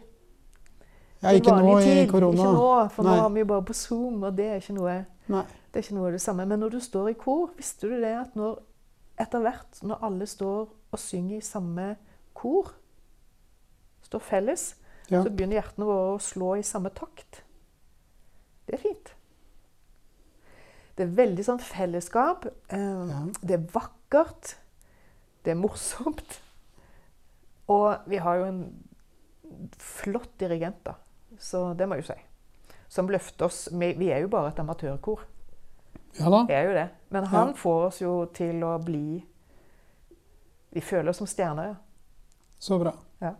Ja, 1.23 1.31
ikke 1.31 1.55
nå 1.57 1.77
i 1.79 1.83
tid 1.83 2.09
korona. 2.11 2.35
Ikke 2.37 2.53
nå, 2.53 2.89
for 2.93 3.03
Nei. 3.03 3.15
nå 3.15 3.21
har 3.21 3.29
vi 3.33 3.39
jo 3.39 3.45
bare 3.45 3.63
på 3.65 3.73
Zoom, 3.73 4.23
og 4.23 4.35
det 4.37 4.45
er 4.45 4.55
ikke 4.61 4.75
noe 4.77 4.95
Nei. 5.27 5.43
Det 5.71 5.79
er 5.79 5.83
ikke 5.87 5.95
noe 5.97 6.11
det 6.13 6.21
samme. 6.21 6.45
Men 6.45 6.59
når 6.59 6.69
du 6.75 6.79
står 6.79 7.09
i 7.09 7.13
kor, 7.17 7.49
visste 7.57 7.87
du 7.89 7.95
det 8.01 8.11
at 8.19 8.35
når, 8.37 8.59
etter 9.19 9.39
hvert, 9.41 9.79
når 9.83 10.03
alle 10.05 10.25
står 10.29 10.67
og 10.91 10.99
synger 11.01 11.37
i 11.37 11.41
samme 11.41 11.95
kor, 12.33 12.73
står 14.05 14.19
felles, 14.21 14.75
Ja. 15.09 15.21
så 15.23 15.29
begynner 15.29 15.59
hjertene 15.61 15.85
våre 15.85 16.15
å 16.15 16.21
slå 16.21 16.55
i 16.57 16.63
samme 16.65 16.89
takt. 16.89 17.41
Det 18.67 18.75
er 18.75 18.81
fint. 18.81 19.11
Det 20.97 21.03
er 21.05 21.11
veldig 21.17 21.43
sånn 21.45 21.59
fellesskap. 21.61 22.45
Eh, 22.69 22.79
Ja. 22.79 23.19
Det 23.41 23.51
er 23.59 23.65
vakkert. 23.73 24.55
Det 25.43 25.51
er 25.51 25.55
morsomt. 25.61 26.39
Og 27.67 27.97
vi 28.07 28.17
har 28.17 28.35
jo 28.37 28.43
en 28.45 28.83
flott 29.77 30.37
dirigent, 30.39 30.83
da. 30.85 30.95
Så 31.39 31.73
det 31.77 31.87
må 31.87 31.95
jeg 31.95 32.05
jo 32.05 32.13
si. 32.13 32.19
Som 32.89 33.07
løfter 33.11 33.45
oss. 33.47 33.67
Vi, 33.71 34.09
er 34.11 34.21
jo 34.23 34.27
bare 34.31 34.51
et 34.53 34.59
amatørkor. 34.61 35.19
ja 36.19 36.29
da. 36.29 36.43
Vi 36.47 36.53
er 36.53 36.63
jo 36.69 36.73
det. 36.73 36.89
Men 37.09 37.23
han 37.31 37.47
Ja. 37.47 37.53
får 37.53 37.85
oss 37.87 38.01
jo 38.01 38.25
til 38.33 38.61
å 38.63 38.77
bli 38.83 39.23
Vi 40.75 40.81
føler 40.81 41.09
oss 41.09 41.17
som 41.17 41.27
stjerner, 41.27 41.65
ja. 41.65 41.75
Så 42.59 42.77
bra. 42.79 42.91
Ja. 43.21 43.33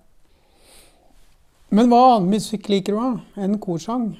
Men 1.69 1.89
hva 1.89 2.15
annen 2.15 2.29
musikk 2.31 2.69
liker 2.69 2.93
du 2.95 2.99
da 3.01 3.43
enn 3.43 3.57
korsang? 3.59 4.13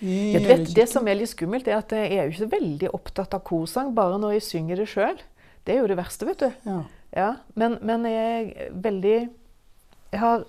Ja, 0.00 0.38
du 0.40 0.46
vet, 0.46 0.74
det 0.76 0.86
som 0.88 1.06
er 1.08 1.14
litt 1.16 1.28
skummelt, 1.32 1.68
er 1.68 1.78
at 1.80 1.92
jeg 1.92 2.12
er 2.12 2.24
jo 2.26 2.30
ikke 2.32 2.44
så 2.44 2.50
veldig 2.52 2.90
opptatt 2.94 3.34
av 3.34 3.42
korsang 3.48 3.94
bare 3.96 4.18
når 4.20 4.36
jeg 4.36 4.42
synger 4.42 4.76
det 4.76 4.88
sjøl. 4.92 5.18
Det 5.64 5.74
er 5.74 5.80
jo 5.82 5.86
det 5.90 5.96
verste, 5.98 6.26
vet 6.28 6.38
du. 6.44 6.50
Ja. 6.68 6.78
Ja, 7.16 7.28
men, 7.54 7.78
men 7.82 8.04
jeg 8.04 8.52
er 8.56 8.72
veldig 8.72 9.28
Jeg 10.12 10.20
har 10.20 10.44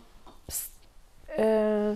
øh, 1.39 1.95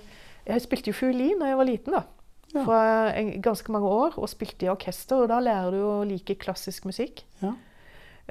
Jeg 0.51 0.65
spilte 0.65 0.91
jo 0.91 0.97
fiolin 0.97 1.39
da 1.41 1.51
jeg 1.51 1.59
var 1.59 1.69
liten, 1.69 1.95
da. 1.95 2.03
Ja. 2.51 2.63
Fra 2.67 2.79
en, 3.15 3.29
ganske 3.43 3.71
mange 3.71 3.87
år, 3.87 4.17
og 4.19 4.29
spilte 4.29 4.67
i 4.67 4.71
orkester. 4.71 5.23
Og 5.23 5.29
da 5.31 5.39
lærer 5.43 5.71
du 5.75 5.83
å 5.87 5.93
like 6.07 6.35
klassisk 6.41 6.87
musikk. 6.89 7.23
Ja. 7.43 7.55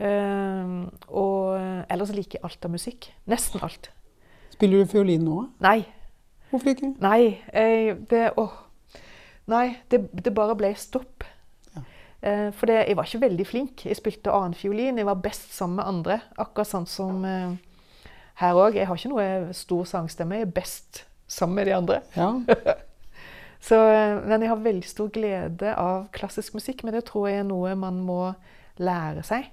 Uh, 0.01 0.87
og 1.13 1.57
ellers 1.93 2.13
liker 2.17 2.39
jeg 2.39 2.45
alt 2.47 2.69
av 2.69 2.73
musikk. 2.73 3.11
Nesten 3.29 3.65
alt. 3.65 3.91
Spiller 4.53 4.85
du 4.85 4.93
fiolin 4.93 5.25
nå? 5.25 5.47
Nei. 5.65 5.81
Hvorfor 6.51 6.75
ikke? 6.75 6.93
Nei, 7.01 7.39
jeg, 7.55 7.97
det 8.11 8.27
Åh. 8.41 8.57
Nei, 9.51 9.67
det, 9.91 10.03
det 10.25 10.33
bare 10.35 10.57
ble 10.59 10.71
stopp. 10.79 11.25
Ja. 11.75 11.83
Eh, 12.23 12.49
for 12.55 12.71
det, 12.71 12.83
jeg 12.87 12.97
var 12.99 13.09
ikke 13.09 13.23
veldig 13.25 13.47
flink. 13.47 13.85
Jeg 13.87 13.99
spilte 13.99 14.35
annenfiolin. 14.35 14.99
Jeg 14.99 15.09
var 15.09 15.23
best 15.23 15.55
sammen 15.57 15.81
med 15.81 15.89
andre. 15.91 16.19
Akkurat 16.39 16.71
sånn 16.71 16.87
som 16.91 17.25
eh, 17.27 17.57
her 18.43 18.59
òg. 18.59 18.79
Jeg 18.79 18.91
har 18.91 19.01
ikke 19.01 19.13
noe 19.15 19.55
stor 19.57 19.89
sangstemme. 19.91 20.39
Jeg 20.39 20.49
er 20.49 20.55
best 20.61 21.05
sammen 21.31 21.61
med 21.61 21.71
de 21.71 21.77
andre. 21.77 22.01
Ja. 22.17 22.33
Så, 23.61 23.77
eh, 23.77 24.17
men 24.25 24.43
jeg 24.43 24.51
har 24.51 24.63
veldig 24.65 24.89
stor 24.89 25.11
glede 25.13 25.75
av 25.77 26.09
klassisk 26.17 26.57
musikk. 26.57 26.85
Men 26.85 26.97
det 26.97 27.05
tror 27.11 27.29
jeg 27.29 27.43
er 27.43 27.49
noe 27.49 27.75
man 27.79 28.01
må 28.05 28.23
lære 28.81 29.25
seg. 29.27 29.51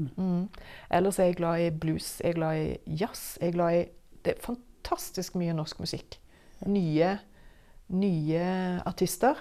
Mm. 0.00 0.48
Ellers 0.96 1.18
er 1.20 1.28
jeg 1.28 1.36
glad 1.42 1.60
i 1.60 1.68
blues, 1.76 2.14
jeg 2.22 2.32
er 2.32 2.38
glad 2.38 2.60
i 2.62 2.96
jazz. 3.02 3.36
Jeg 3.40 3.52
er 3.52 3.58
glad 3.58 3.76
i 3.76 3.82
Det 4.24 4.34
er 4.34 4.42
fantastisk 4.44 5.36
mye 5.40 5.52
norsk 5.56 5.78
musikk. 5.80 6.18
Nye, 6.68 7.14
nye 7.88 8.42
artister. 8.84 9.38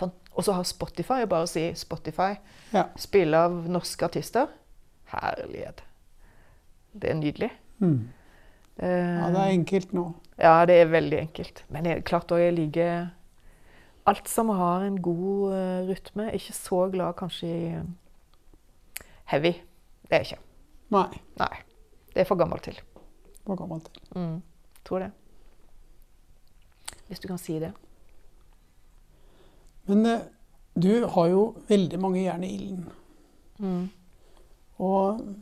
Og 0.00 0.44
så 0.44 0.54
har 0.56 0.64
Spotify, 0.64 1.26
bare 1.28 1.44
å 1.44 1.50
si 1.50 1.66
Spotify, 1.76 2.32
ja. 2.72 2.86
spille 2.98 3.36
av 3.36 3.68
norske 3.70 4.06
artister. 4.06 4.48
Herlighet. 5.10 5.82
Det 6.92 7.10
er 7.10 7.18
nydelig. 7.18 7.50
Mm. 7.78 8.08
Eh, 8.80 9.16
ja, 9.20 9.30
det 9.34 9.40
er 9.40 9.54
enkelt 9.54 9.90
nå. 9.92 10.04
ja, 10.40 10.54
det 10.66 10.76
er 10.80 10.92
veldig 10.92 11.18
enkelt. 11.26 11.64
Men 11.68 11.88
jeg, 11.88 12.04
klart 12.08 12.32
òg 12.32 12.40
jeg 12.40 12.56
liker 12.56 13.10
alt 14.08 14.28
som 14.28 14.48
har 14.56 14.86
en 14.86 14.96
god 15.02 15.52
uh, 15.52 15.88
rytme. 15.88 16.30
Ikke 16.34 16.54
så 16.56 16.86
glad 16.92 17.18
kanskje 17.20 17.48
i 17.50 17.66
eh, 17.76 19.04
heavy. 19.32 19.52
Det 20.08 20.16
er 20.16 20.24
jeg 20.24 20.32
ikke. 20.32 20.42
Nei, 20.96 21.20
Nei. 21.38 21.56
Det 22.10 22.24
er 22.24 22.26
for 22.26 22.40
gammelt 22.40 22.64
til. 22.66 22.80
for 23.46 23.56
gammelt 23.56 23.86
til. 23.86 24.02
Mm. 24.16 24.42
Tror 24.84 25.04
det. 25.04 25.10
Hvis 27.06 27.20
du 27.20 27.28
kan 27.28 27.38
si 27.38 27.58
det. 27.60 27.70
Men 29.86 30.06
uh, 30.06 30.18
du 30.74 31.06
har 31.06 31.26
jo 31.30 31.44
veldig 31.68 32.00
mange 32.00 32.24
jern 32.24 32.44
i 32.44 32.54
ilden. 32.54 32.88
Mm. 33.58 33.90
Og 34.80 35.20
eh, 35.20 35.36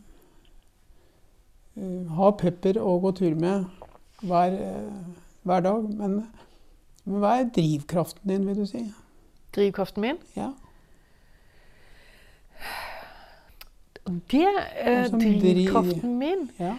ha 2.19 2.31
pepper 2.39 2.79
å 2.83 2.99
gå 3.03 3.13
tur 3.19 3.35
med 3.39 3.67
hver, 4.23 4.55
eh, 4.55 5.27
hver 5.47 5.61
dag. 5.67 5.91
Men, 5.99 6.17
men 7.05 7.23
hva 7.23 7.37
er 7.39 7.51
drivkraften 7.55 8.31
din, 8.31 8.47
vil 8.49 8.63
du 8.63 8.67
si? 8.69 8.85
Drivkraften 9.57 10.05
min? 10.05 10.19
Ja. 10.37 10.53
Det 14.31 14.47
eh, 14.81 15.05
Drivkraften 15.13 16.15
min 16.19 16.47
ja. 16.59 16.79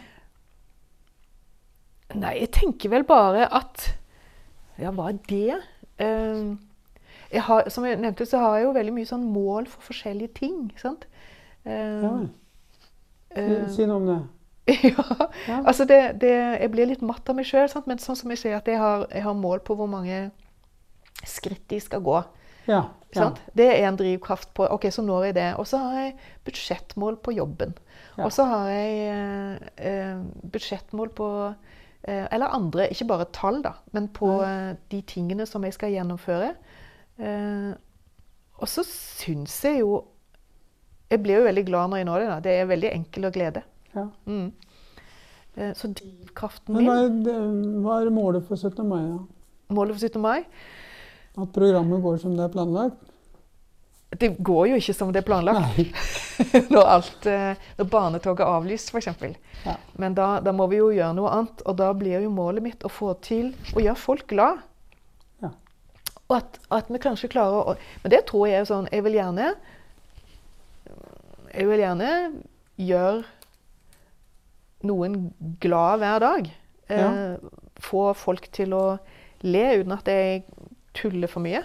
Nei, 2.17 2.39
jeg 2.39 2.49
tenker 2.57 2.89
vel 2.89 3.03
bare 3.05 3.45
at 3.53 3.83
Ja, 4.79 4.89
hva 4.95 5.11
er 5.11 5.19
det? 5.29 5.59
Eh, 6.01 6.55
jeg 7.29 7.43
har, 7.45 7.69
som 7.69 7.85
jeg 7.85 7.99
nevnte, 8.01 8.25
så 8.25 8.39
har 8.41 8.57
jeg 8.57 8.65
jo 8.65 8.73
veldig 8.73 8.93
mye 8.95 9.05
sånn 9.05 9.27
mål 9.29 9.67
for 9.69 9.91
forskjellige 9.91 10.33
ting. 10.39 10.71
sant? 10.81 11.05
Eh, 11.65 12.01
ja. 12.01 12.13
Si, 13.29 13.43
eh, 13.43 13.67
si 13.75 13.85
noe 13.85 13.99
om 13.99 14.07
det. 14.09 14.19
ja, 14.91 15.05
Ja. 15.47 15.61
altså 15.63 15.85
det, 15.89 15.99
det, 16.21 16.33
jeg 16.61 16.71
blir 16.73 16.89
litt 16.89 17.01
matt 17.05 17.29
av 17.29 17.37
meg 17.37 17.47
sjøl, 17.49 17.69
men 17.89 18.01
sånn 18.01 18.17
som 18.19 18.33
jeg 18.33 18.41
sier 18.43 18.57
at 18.59 18.67
jeg 18.67 18.79
har, 18.81 19.07
jeg 19.13 19.25
har 19.25 19.37
mål 19.37 19.63
på 19.65 19.77
hvor 19.79 19.89
mange 19.91 20.29
skritt 21.27 21.65
de 21.71 21.79
skal 21.83 22.03
gå. 22.05 22.19
Ja. 22.69 22.83
ja. 23.13 23.15
Sant? 23.15 23.41
Det 23.57 23.65
er 23.71 23.87
en 23.87 23.97
drivkraft 23.97 24.51
på 24.57 24.67
Ok, 24.69 24.89
så 24.93 25.01
når 25.05 25.29
jeg 25.29 25.35
det. 25.39 25.47
Og 25.57 25.67
så 25.67 25.79
har 25.81 25.97
jeg 26.03 26.15
budsjettmål 26.45 27.17
på 27.25 27.33
jobben. 27.37 27.73
Og 28.19 28.31
så 28.35 28.45
har 28.49 28.69
jeg 28.69 28.95
eh, 29.09 29.69
eh, 29.89 30.21
budsjettmål 30.53 31.11
på 31.15 31.27
eh, 32.03 32.25
Eller 32.29 32.51
andre, 32.55 32.89
ikke 32.91 33.07
bare 33.07 33.29
tall, 33.35 33.61
da, 33.63 33.77
men 33.95 34.09
på 34.11 34.31
eh, 34.43 34.73
de 34.91 35.01
tingene 35.07 35.47
som 35.47 35.63
jeg 35.63 35.77
skal 35.77 35.93
gjennomføre. 35.95 36.53
Eh, 37.19 37.71
og 38.59 38.67
så 38.67 38.83
syns 38.87 39.55
jeg 39.63 39.81
jo 39.81 40.01
Jeg 41.09 41.23
blir 41.23 41.39
jo 41.39 41.47
veldig 41.47 41.65
glad 41.65 41.89
når 41.89 41.97
jeg 42.03 42.05
når 42.05 42.19
det. 42.19 42.27
da. 42.29 42.39
Det 42.45 42.51
er 42.53 42.69
veldig 42.69 42.89
enkel 42.93 43.25
å 43.25 43.33
glede. 43.33 43.63
Ja. 43.95 44.07
Mm. 44.25 44.51
Eh, 45.55 45.73
så 45.75 45.89
drivkraften 45.91 46.77
min 46.77 46.89
er, 46.93 47.09
hva 47.83 47.99
er 48.03 48.11
målet 48.13 48.45
for 48.47 48.55
17. 48.55 48.85
mai? 48.87 49.01
Ja? 49.01 49.19
Målet 49.75 49.97
for 49.97 50.07
17. 50.07 50.21
mai 50.21 50.43
At 51.37 51.53
programmet 51.53 52.01
går 52.03 52.17
som 52.21 52.35
det 52.37 52.45
er 52.45 52.53
planlagt? 52.53 53.09
Det 54.09 54.31
går 54.41 54.71
jo 54.71 54.77
ikke 54.79 54.93
som 54.97 55.11
det 55.13 55.21
er 55.21 55.25
planlagt. 55.27 55.77
Når, 56.73 56.81
alt, 56.81 57.25
eh, 57.29 57.59
når 57.77 57.87
barnetoget 57.91 58.41
er 58.41 58.49
avlyst, 58.55 58.89
f.eks. 58.89 59.09
Ja. 59.65 59.75
Men 60.01 60.15
da, 60.17 60.39
da 60.41 60.53
må 60.55 60.65
vi 60.71 60.79
jo 60.79 60.87
gjøre 60.89 61.13
noe 61.13 61.29
annet. 61.35 61.61
Og 61.67 61.75
da 61.77 61.91
blir 61.93 62.23
jo 62.23 62.31
målet 62.33 62.63
mitt 62.63 62.85
å 62.87 62.89
få 62.89 63.11
til 63.21 63.51
å 63.75 63.83
gjøre 63.83 63.99
folk 63.99 64.25
glad. 64.31 64.63
Ja. 65.43 65.51
Og 66.29 66.37
at, 66.39 66.57
at 66.73 66.89
vi 66.89 67.01
kanskje 67.03 67.29
klarer 67.35 67.73
å 67.73 67.75
Men 68.01 68.13
det 68.15 68.23
tror 68.31 68.47
jeg 68.49 68.63
er 68.63 68.65
sånn 68.69 68.89
Jeg 68.91 69.05
vil 69.05 69.15
gjerne 69.19 69.51
Jeg 71.53 71.69
vil 71.69 71.83
gjerne 71.83 72.09
gjøre 72.79 73.23
noen 74.83 75.33
glad 75.61 75.99
hver 75.99 76.19
dag. 76.19 76.51
Eh, 76.89 76.99
Ja. 76.99 77.37
Få 77.79 78.13
folk 78.13 78.49
til 78.51 78.73
å 78.75 78.99
le 79.41 79.61
uten 79.79 79.91
at 79.95 80.05
jeg 80.05 80.43
tuller 80.93 81.27
for 81.31 81.39
mye. 81.39 81.61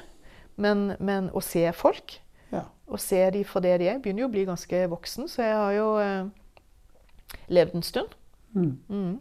Men, 0.57 0.97
men 1.01 1.31
å 1.35 1.41
se 1.43 1.73
folk 1.73 2.21
Ja. 2.53 2.61
og 2.87 3.01
se 3.01 3.31
de 3.31 3.43
for 3.45 3.61
det 3.61 3.79
de 3.81 3.89
er. 3.89 3.93
Jeg 3.95 4.03
begynner 4.03 4.21
jo 4.23 4.29
å 4.29 4.35
bli 4.35 4.45
ganske 4.47 4.85
voksen, 4.89 5.27
så 5.29 5.43
jeg 5.43 5.55
har 5.59 5.73
jo 5.73 5.89
eh, 5.99 6.25
levd 7.49 7.75
en 7.75 7.83
stund. 7.83 8.15
Mm. 8.55 8.79
Mm. 8.89 9.21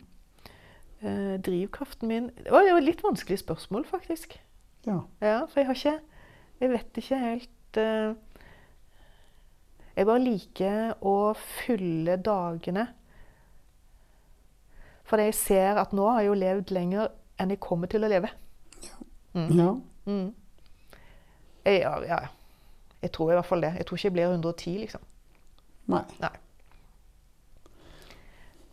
Eh, 1.04 1.38
drivkraften 1.42 2.08
min 2.08 2.28
Det 2.44 2.52
var 2.52 2.62
jo 2.70 2.78
et 2.78 2.84
litt 2.86 3.02
vanskelig 3.04 3.40
spørsmål, 3.42 3.86
faktisk. 3.86 4.38
ja. 4.86 5.00
Ja, 5.22 5.46
for 5.46 5.60
jeg 5.60 5.66
har 5.68 5.76
ikke 5.76 6.00
Jeg 6.62 6.70
vet 6.70 6.94
ikke 7.02 7.18
helt 7.20 7.78
eh, 7.78 8.14
Jeg 9.98 10.06
bare 10.06 10.20
liker 10.24 10.94
å 11.02 11.34
fylle 11.36 12.16
dagene. 12.18 12.88
Fordi 15.04 15.28
jeg 15.30 15.36
ser 15.36 15.82
at 15.82 15.94
nå 15.94 16.06
har 16.10 16.24
jeg 16.24 16.32
jo 16.32 16.38
levd 16.40 16.72
lenger 16.76 17.12
enn 17.42 17.52
jeg 17.54 17.62
kommer 17.64 17.92
til 17.92 18.06
å 18.06 18.12
leve. 18.12 18.30
Mm. 19.34 19.50
ja. 19.58 19.74
Mm. 20.06 20.30
Jeg, 21.66 21.80
ja, 21.82 21.94
ja. 22.08 22.20
Jeg 23.04 23.12
tror 23.12 23.32
i 23.32 23.36
hvert 23.38 23.48
fall 23.48 23.64
det. 23.64 23.74
Jeg 23.78 23.88
tror 23.88 23.98
ikke 23.98 24.08
jeg 24.08 24.16
blir 24.16 24.32
110, 24.32 24.78
liksom. 24.84 25.04
Nei. 25.92 26.04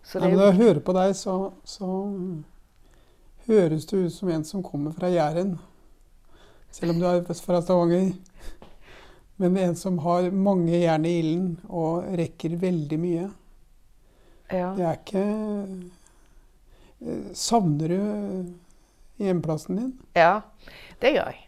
Så 0.06 0.18
Nei, 0.18 0.26
det 0.26 0.30
men 0.30 0.32
er 0.32 0.38
når 0.38 0.46
jeg 0.46 0.58
hører 0.60 0.80
på 0.86 0.94
deg, 0.94 1.14
så, 1.18 1.34
så 1.66 1.88
høres 3.46 3.86
du 3.90 3.96
ut 4.04 4.14
som 4.14 4.30
en 4.30 4.46
som 4.46 4.62
kommer 4.62 4.94
fra 4.94 5.10
Jæren. 5.10 5.56
Selv 6.70 6.94
om 6.94 7.00
du 7.00 7.06
er 7.10 7.22
fra 7.26 7.60
Stavanger. 7.62 8.12
Men 9.40 9.56
en 9.56 9.76
som 9.78 9.98
har 10.04 10.28
mange 10.30 10.76
jern 10.76 11.06
i 11.08 11.14
ilden 11.22 11.54
og 11.68 12.04
rekker 12.18 12.58
veldig 12.60 12.98
mye. 13.00 13.30
ja. 14.52 14.74
Det 14.76 14.84
er 14.84 14.98
ikke 14.98 15.24
Savner 17.34 17.88
du 17.88 18.54
hjemplassen 19.24 19.76
din? 19.76 19.92
ja, 20.16 20.40
det 21.00 21.14
gjør 21.14 21.30
jeg. 21.32 21.46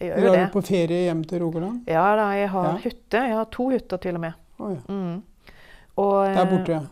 Jeg 0.00 0.08
gjør 0.10 0.20
du 0.20 0.26
er 0.28 0.36
det. 0.36 0.42
du 0.46 0.52
på 0.52 0.62
ferie 0.66 1.02
hjem 1.06 1.22
til 1.24 1.40
Rogaland? 1.44 1.84
Ja 1.88 2.04
da, 2.18 2.26
jeg 2.36 2.50
har 2.50 2.66
Ja. 2.72 2.76
hytte. 2.82 3.20
Jeg 3.28 3.34
har 3.38 3.44
to 3.44 3.68
hytter 3.70 3.96
til 4.02 4.14
og 4.14 4.20
med. 4.20 4.32
Ja. 4.58 4.76
Mm. 4.88 5.22
Og, 5.96 6.26
Der 6.26 6.44
borte. 6.50 6.72
eh, 6.72 6.86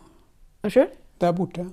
Unnskyld? 0.63 0.89
Der 1.21 1.31
borte. 1.31 1.65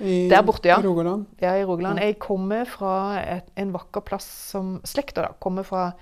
I, 0.00 0.28
Der 0.30 0.42
borte, 0.42 0.68
ja. 0.68 0.78
i 0.80 0.86
Rogaland. 0.86 1.26
Ja, 1.40 1.54
i 1.58 1.64
Rogaland. 1.64 1.98
Jeg 1.98 2.18
kommer 2.18 2.64
fra 2.64 3.20
et, 3.20 3.44
en 3.56 3.72
vakker 3.74 4.00
plass 4.00 4.24
som 4.50 4.80
slekta 4.84 5.22
da. 5.22 5.28
Kommer 5.40 5.62
fra, 5.66 5.92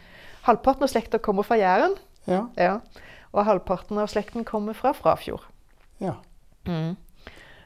halvparten 0.43 0.83
av 0.85 0.89
slekta 0.89 1.19
kommer 1.19 1.43
fra 1.43 1.57
Jæren. 1.57 1.97
Ja. 2.29 2.47
Ja. 2.57 2.79
Og 3.33 3.45
halvparten 3.45 3.99
av 3.99 4.07
slekten 4.09 4.45
kommer 4.45 4.73
fra 4.75 4.93
Frafjord. 4.93 5.43
ja. 6.01 6.15
Mm. 6.67 6.97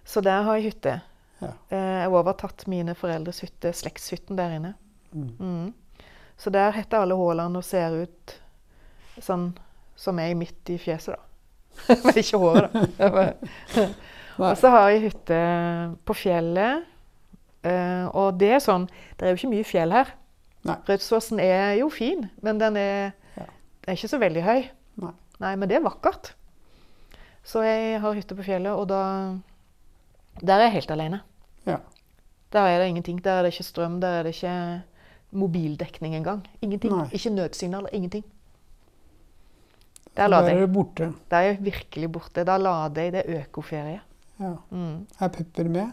Så 0.05 0.21
der 0.23 0.43
har 0.43 0.57
jeg 0.57 0.65
hytte. 0.73 1.01
Ja. 1.41 1.53
Eh, 1.73 2.03
Jeg 2.05 2.11
overtatt 2.13 2.67
mine 2.69 2.95
foreldres 2.95 3.41
hytte, 3.45 3.73
slektshytten 3.73 4.37
der 4.37 4.57
inne. 4.59 4.75
Mm. 5.15 5.31
Mm. 5.41 5.73
Så 6.41 6.51
der 6.53 6.71
heter 6.73 7.03
alle 7.03 7.17
Haaland 7.17 7.57
og 7.57 7.65
ser 7.65 7.97
ut 8.05 8.35
sånn 9.21 9.51
som 10.01 10.19
jeg 10.23 10.37
midt 10.37 10.71
i 10.73 10.79
fjeset, 10.81 11.17
da. 11.17 11.27
Men 12.05 12.17
ikke 12.21 12.39
håret, 12.41 12.73
da. 12.99 13.87
Og 14.41 14.57
så 14.57 14.71
har 14.73 14.89
jeg 14.91 15.03
hytte 15.11 15.41
på 16.09 16.15
fjellet. 16.17 16.87
eh, 17.63 18.07
og 18.17 18.39
det 18.41 18.49
er 18.57 18.63
sånn 18.65 18.87
Det 19.19 19.27
er 19.27 19.31
jo 19.35 19.37
ikke 19.41 19.51
mye 19.53 19.65
fjell 19.69 19.93
her. 19.93 20.13
Nei. 20.65 20.77
Rødsåsen 20.89 21.41
er 21.41 21.75
jo 21.81 21.89
fin, 21.93 22.29
men 22.43 22.59
den 22.61 22.77
er, 22.77 23.13
Ja. 23.37 23.45
er 23.89 23.93
ikke 23.97 24.09
så 24.13 24.19
veldig 24.21 24.43
høy. 24.45 24.69
Nei. 25.01 25.13
Nei, 25.41 25.55
men 25.57 25.69
det 25.69 25.77
er 25.79 25.85
vakkert. 25.85 26.33
Så 27.45 27.63
jeg 27.65 28.01
har 28.01 28.13
hytte 28.17 28.37
på 28.37 28.45
fjellet, 28.45 28.73
og 28.77 28.89
da 28.89 29.37
Der 30.43 30.55
er 30.57 30.63
jeg 30.69 30.73
helt 30.81 30.91
alene. 30.91 31.21
Ja. 31.67 31.77
Der 32.53 32.61
er 32.61 32.79
det 32.79 32.89
ingenting. 32.89 33.25
Der 33.25 33.31
er 33.31 33.43
det 33.43 33.53
ikke 33.53 33.63
strøm, 33.65 34.01
der 34.01 34.09
er 34.09 34.23
det 34.23 34.35
ikke 34.35 34.83
mobildekning 35.33 36.15
engang. 36.17 36.47
Ingenting. 36.63 36.93
Nei. 36.97 37.09
Ikke 37.13 37.31
nødsignal. 37.31 37.87
ingenting. 37.93 38.25
Der 40.17 40.29
Der 40.29 40.37
er 40.43 40.61
det 40.61 40.73
borte. 40.73 41.13
Der 41.31 41.37
er 41.37 41.41
jeg 41.43 41.59
virkelig 41.61 42.13
borte. 42.13 42.45
Da 42.45 42.57
lader 42.57 42.99
jeg. 42.99 43.13
Det 43.13 43.23
er 43.27 43.41
økoferie. 43.41 44.01
Ja. 44.41 44.55
Mm. 44.71 45.07
Er 45.21 45.29
Pepper 45.29 45.65
med? 45.69 45.91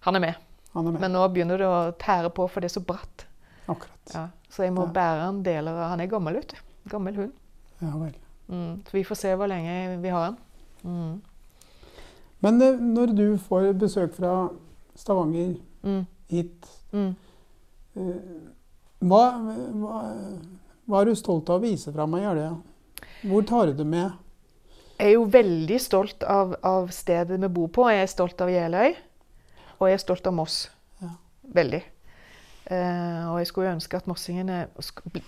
Han 0.00 0.14
er 0.14 0.20
med, 0.20 0.32
Han 0.74 0.86
er 0.86 0.90
med. 0.90 1.00
men 1.00 1.10
nå 1.10 1.28
begynner 1.28 1.56
det 1.58 1.66
å 1.66 1.92
tære 1.98 2.30
på, 2.30 2.46
for 2.48 2.60
det 2.60 2.68
er 2.70 2.74
så 2.74 2.80
bratt. 2.84 3.26
Akkurat. 3.68 4.14
Ja. 4.14 4.26
Så 4.50 4.62
jeg 4.62 4.72
må 4.72 4.82
Ja. 4.86 4.92
bære 4.92 5.20
han 5.24 5.42
deler 5.42 5.72
av 5.72 5.88
Han 5.90 6.00
er 6.00 6.06
gammel, 6.06 6.34
vet 6.34 6.48
du. 6.52 6.56
Gammel 6.90 7.16
hund. 7.16 7.32
Ja 7.80 7.96
vel. 7.96 8.14
Mm. 8.48 8.82
Så 8.84 8.92
vi 8.92 9.02
får 9.04 9.14
se 9.16 9.34
hvor 9.34 9.46
lenge 9.48 9.98
vi 10.02 10.08
har 10.08 10.24
han. 10.24 10.36
Mm. 10.84 11.22
Men 12.40 12.62
eh, 12.62 12.76
når 12.78 13.06
du 13.16 13.38
får 13.38 13.72
besøk 13.72 14.14
fra 14.14 14.50
Stavanger 14.96 15.56
Mm. 15.84 16.06
hit, 16.30 16.66
Mm. 16.92 17.14
eh, 17.96 18.02
hva, 19.04 19.22
hva, 19.74 20.02
hva 20.88 21.00
er 21.00 21.04
du 21.10 21.14
stolt 21.14 21.50
av 21.50 21.60
å 21.60 21.64
vise 21.64 21.92
fram 21.92 22.14
av 22.14 22.20
Jeløya? 22.22 22.52
Hvor 23.24 23.42
tar 23.46 23.66
du 23.66 23.72
det 23.82 23.86
med? 23.86 24.12
Jeg 24.98 25.08
er 25.08 25.12
jo 25.16 25.24
veldig 25.26 25.80
stolt 25.80 26.22
av, 26.22 26.54
av 26.62 26.88
stedet 26.94 27.38
vi 27.40 27.48
bor 27.48 27.68
på. 27.68 27.88
Jeg 27.90 28.02
er 28.02 28.06
stolt 28.12 28.40
av 28.40 28.48
Jeløy, 28.48 28.94
og 29.80 29.88
jeg 29.88 29.94
er 29.98 30.02
stolt 30.04 30.26
av 30.26 30.32
Moss. 30.36 30.70
Ja. 31.02 31.08
Veldig. 31.54 31.82
Uh, 32.70 33.28
og 33.34 33.38
jeg 33.42 33.46
skulle 33.50 33.74
ønske 33.74 33.96
at 33.98 34.06
mossingene 34.08 34.68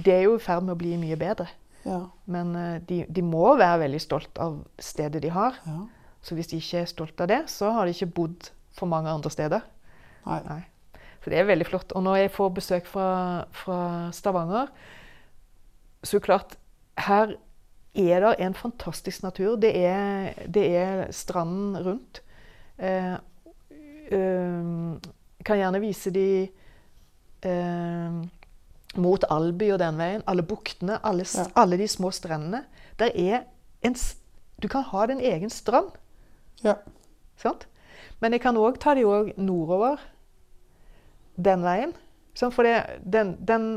Det 0.01 0.09
er 0.15 0.23
jo 0.23 0.37
i 0.37 0.41
ferd 0.41 0.63
med 0.65 0.73
å 0.73 0.79
bli 0.81 0.95
mye 0.97 1.19
bedre. 1.21 1.49
Ja, 1.85 2.07
Men 2.25 2.55
uh, 2.57 2.79
de, 2.89 3.05
de 3.13 3.23
må 3.23 3.57
være 3.59 3.83
veldig 3.85 4.01
stolt 4.01 4.39
av 4.41 4.63
stedet 4.79 5.21
de 5.23 5.29
har. 5.29 5.59
ja. 5.67 5.83
Så 6.23 6.35
hvis 6.35 6.49
de 6.49 6.57
ikke 6.57 6.81
er 6.81 6.89
stolt 6.91 7.21
av 7.21 7.29
det, 7.29 7.43
så 7.53 7.69
har 7.71 7.85
de 7.87 7.93
ikke 7.93 8.09
bodd 8.15 8.49
for 8.77 8.87
mange 8.91 9.11
andre 9.11 9.31
steder. 9.33 9.65
Nei. 10.27 10.41
Nei. 10.49 10.61
Så 11.25 11.31
det 11.33 11.39
er 11.41 11.49
veldig 11.49 11.67
flott. 11.67 11.93
Og 11.99 12.05
når 12.07 12.17
jeg 12.21 12.31
får 12.37 12.53
besøk 12.55 12.87
fra, 12.87 13.09
fra 13.51 13.79
Stavanger, 14.15 14.71
så 16.07 16.21
klart 16.23 16.57
Her 16.97 17.35
er 17.97 18.21
det 18.25 18.35
en 18.41 18.55
fantastisk 18.57 19.23
natur. 19.25 19.57
Det 19.61 19.73
er, 19.77 20.33
det 20.49 20.65
er 20.77 21.11
stranden 21.13 21.77
rundt. 21.85 22.23
Eh, 22.79 23.15
eh, 24.13 24.71
kan 25.45 25.61
gjerne 25.61 25.81
vise 25.83 26.11
de 26.15 26.29
eh, 27.45 28.17
mot 28.97 29.25
Alby 29.31 29.71
og 29.75 29.81
den 29.83 29.99
veien. 30.01 30.25
Alle 30.27 30.43
buktene, 30.47 30.99
alle, 31.05 31.27
Ja. 31.35 31.47
alle 31.57 31.77
de 31.77 31.89
små 31.89 32.11
strendene. 32.11 32.65
Der 32.99 33.11
er 33.15 33.45
en, 33.83 33.97
du 34.63 34.69
kan 34.69 34.83
ha 34.85 35.07
din 35.07 35.21
egen 35.21 35.51
strand. 35.51 35.91
Ja. 36.65 36.75
Sant? 37.37 37.67
Men 38.21 38.37
jeg 38.37 38.43
kan 38.45 38.57
òg 38.61 38.79
ta 38.83 38.95
de 38.95 39.05
òg 39.09 39.35
nordover 39.37 40.01
den 41.37 41.65
veien. 41.67 41.93
Sant? 42.37 42.55
For 42.57 42.67
det, 42.67 43.01
den, 43.05 43.35
den 43.49 43.69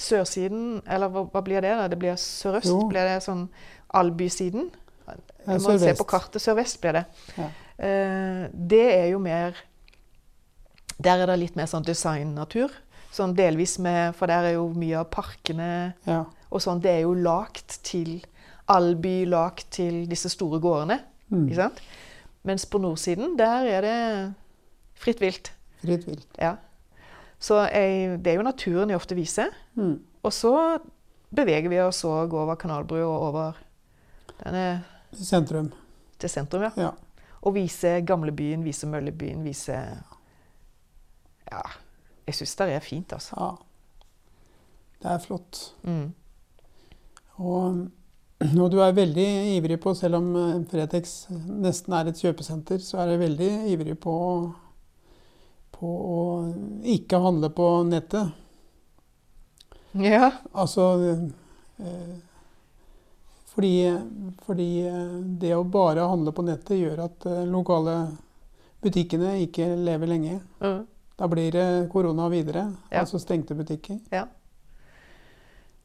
sørsiden, 0.00 0.80
eller 0.86 1.10
hva, 1.12 1.26
hva 1.30 1.42
blir 1.44 1.62
det? 1.64 1.74
da? 1.78 1.88
Det 1.90 1.98
blir 2.00 2.18
sørøst? 2.18 2.70
Jo. 2.70 2.84
Blir 2.90 3.06
det 3.08 3.18
sånn 3.24 3.48
Albysiden? 3.98 4.70
Ja, 5.46 5.58
må 5.58 5.76
se 5.80 5.94
på 5.98 6.06
kartet. 6.08 6.42
Sørvest 6.42 6.80
blir 6.82 7.00
det. 7.00 7.04
Ja. 7.36 7.50
Uh, 7.82 8.42
det 8.52 8.84
er 8.94 9.06
jo 9.10 9.18
mer 9.18 9.56
Der 11.02 11.22
er 11.22 11.26
det 11.26 11.38
litt 11.40 11.56
mer 11.58 11.66
sånn 11.66 11.82
designnatur. 11.86 12.70
Sånn 13.12 13.32
delvis 13.34 13.78
med 13.82 14.12
For 14.14 14.30
der 14.30 14.50
er 14.50 14.54
jo 14.54 14.68
mye 14.76 15.00
av 15.00 15.08
parkene 15.10 15.70
Ja. 16.06 16.20
og 16.50 16.62
sånn. 16.62 16.82
Det 16.84 16.92
er 16.92 17.02
jo 17.02 17.16
lagt 17.18 17.80
til 17.82 18.20
Alby, 18.70 19.24
lagt 19.26 19.72
til 19.74 20.04
disse 20.08 20.30
store 20.30 20.60
gårdene. 20.62 21.00
Mm. 21.32 21.46
Ikke 21.48 21.58
sant? 21.58 21.80
Mens 22.44 22.64
på 22.66 22.78
nordsiden, 22.82 23.36
der 23.38 23.66
er 23.70 23.84
det 23.84 24.34
fritt 24.98 25.20
vilt. 25.22 25.52
Fritt 25.82 26.06
vilt. 26.08 26.26
Ja. 26.38 26.56
Så 27.42 27.60
jeg, 27.70 28.18
det 28.22 28.32
er 28.32 28.38
jo 28.40 28.46
naturen 28.46 28.90
jeg 28.90 28.98
ofte 28.98 29.14
viser. 29.18 29.50
Mm. 29.74 29.96
Og 30.22 30.32
så 30.34 30.52
beveger 31.34 31.68
vi 31.70 31.78
oss 31.82 32.02
òg 32.06 32.34
over 32.34 32.54
Kanalbrua 32.60 33.06
og 33.06 33.28
over 33.30 33.60
denne 34.42 34.66
Til 35.14 35.26
sentrum. 35.26 35.72
til 36.18 36.30
sentrum, 36.30 36.62
ja. 36.62 36.70
Ja. 36.76 36.90
Og 37.42 37.54
viser 37.54 38.00
gamlebyen, 38.06 38.62
viser 38.64 38.88
Møllebyen, 38.88 39.42
viser 39.44 40.02
Ja. 41.52 41.62
Jeg 42.26 42.34
syns 42.38 42.54
det 42.56 42.68
er 42.72 42.80
fint, 42.80 43.12
altså. 43.12 43.34
ja. 43.38 43.50
Det 45.02 45.10
er 45.10 45.18
flott. 45.18 45.74
Mm. 45.82 46.12
Og, 47.42 47.88
og 48.62 48.70
du 48.72 48.78
er 48.82 48.94
veldig 48.96 49.26
ivrig 49.56 49.78
på, 49.82 49.92
selv 49.98 50.18
om 50.20 50.28
eh, 50.38 50.58
Fretex 50.70 51.14
nesten 51.30 51.94
er 51.98 52.10
et 52.10 52.20
kjøpesenter, 52.22 52.80
så 52.82 53.02
er 53.02 53.12
du 53.12 53.22
veldig 53.22 53.50
ivrig 53.72 53.96
på, 54.02 54.14
på 55.76 55.92
å 56.16 56.20
ikke 56.94 57.20
handle 57.22 57.52
på 57.54 57.68
nettet. 57.88 58.32
Ja. 60.00 60.30
Altså 60.56 60.86
eh, 61.06 62.14
fordi, 63.52 63.72
fordi 64.46 64.68
eh, 64.88 65.16
det 65.42 65.52
å 65.58 65.64
bare 65.68 66.08
handle 66.08 66.32
på 66.34 66.46
nettet 66.46 66.80
gjør 66.80 67.04
at 67.08 67.28
lokale 67.50 67.96
butikkene 68.82 69.36
ikke 69.44 69.68
lever 69.78 70.10
lenge. 70.10 70.40
Mm. 70.64 70.80
Da 71.20 71.28
blir 71.30 71.52
det 71.54 71.66
korona 71.92 72.26
videre, 72.32 72.72
Ja. 72.90 73.04
altså 73.04 73.20
stengte 73.20 73.54
butikker. 73.54 74.00
Ja. 74.10 74.24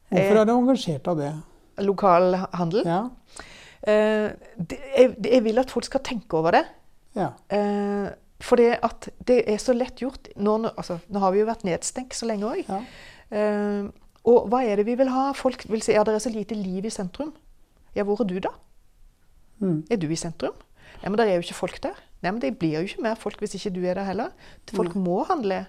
Hvorfor 0.07 0.39
er 0.39 0.47
du 0.47 0.53
engasjert 0.55 1.07
av 1.11 1.19
det? 1.19 1.33
Lokal 1.85 2.35
handel. 2.53 2.83
Ja, 2.85 3.09
Eh, 3.87 4.31
det, 4.57 4.77
jeg, 4.97 5.11
jeg 5.23 5.43
vil 5.45 5.59
at 5.61 5.69
folk 5.71 5.85
skal 5.85 6.01
tenke 6.03 6.33
over 6.35 6.51
det. 6.51 6.63
ja, 7.15 7.27
Eh, 7.53 8.09
for 8.41 8.57
det 8.59 8.79
at 8.83 9.07
det 9.25 9.43
er 9.49 9.57
så 9.61 9.73
lett 9.73 10.01
gjort. 10.01 10.27
Nå, 10.35 10.57
altså, 10.77 10.97
nå 11.09 11.19
har 11.21 11.31
vi 11.31 11.39
jo 11.39 11.45
vært 11.47 11.63
nedstengt 11.63 12.13
så 12.17 12.25
lenge 12.27 12.43
òg. 12.49 12.65
ja. 12.67 12.81
Eh, 13.31 13.87
og 14.27 14.49
hva 14.51 14.59
er 14.65 14.75
det 14.81 14.85
vi 14.89 14.95
vil 14.99 15.07
ha? 15.13 15.31
Folk 15.33 15.63
vil 15.69 15.81
si 15.81 15.93
ja, 15.93 16.03
det 16.03 16.13
er 16.17 16.19
så 16.19 16.29
lite 16.33 16.55
liv 16.57 16.85
i 16.85 16.89
sentrum. 16.91 17.31
Ja, 17.95 18.03
hvor 18.03 18.19
er 18.21 18.27
du 18.27 18.39
da? 18.43 18.49
Mm. 19.61 19.85
Er 19.89 19.97
du 20.01 20.07
i 20.11 20.15
sentrum? 20.19 20.57
Nei, 21.01 21.09
men 21.09 21.17
det 21.17 21.27
er 21.29 21.35
jo 21.37 21.45
ikke 21.45 21.55
folk 21.61 21.79
der. 21.83 21.95
Nei, 22.25 22.31
men 22.33 22.41
Det 22.41 22.57
blir 22.59 22.75
jo 22.81 22.87
ikke 22.89 23.01
mer 23.05 23.15
folk 23.15 23.39
hvis 23.39 23.55
ikke 23.55 23.71
du 23.77 23.85
er 23.87 23.93
der 23.95 24.03
heller. 24.09 24.33
Folk 24.73 24.95
må 24.99 25.21
handle. 25.29 25.61